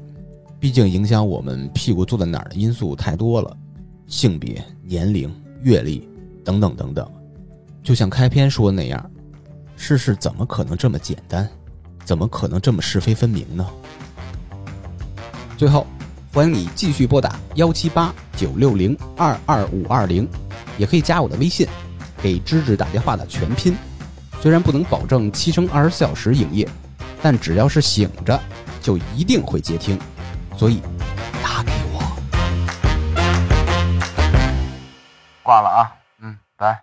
[0.63, 3.53] 毕竟影响我们屁股坐在哪儿的因素太多了，
[4.07, 5.29] 性别、年龄、
[5.61, 6.07] 阅历
[6.41, 7.05] 等等等等。
[7.83, 9.11] 就像开篇说的那样，
[9.75, 11.45] 世事怎么可能这么简单？
[12.05, 13.67] 怎么可能这么是非分明呢？
[15.57, 15.85] 最后，
[16.33, 20.25] 欢迎你继续拨打幺七八九六零二二五二零，
[20.77, 21.67] 也可以加我的微信，
[22.21, 23.75] 给芝芝打电话的全拼。
[24.39, 26.65] 虽然不能保证七乘二十四小时营业。
[27.21, 28.37] 但只要是醒着，
[28.81, 29.97] 就一定会接听，
[30.63, 30.81] 所以
[31.43, 31.99] 打给我。
[35.43, 35.91] 挂了啊，
[36.21, 36.81] 嗯，拜。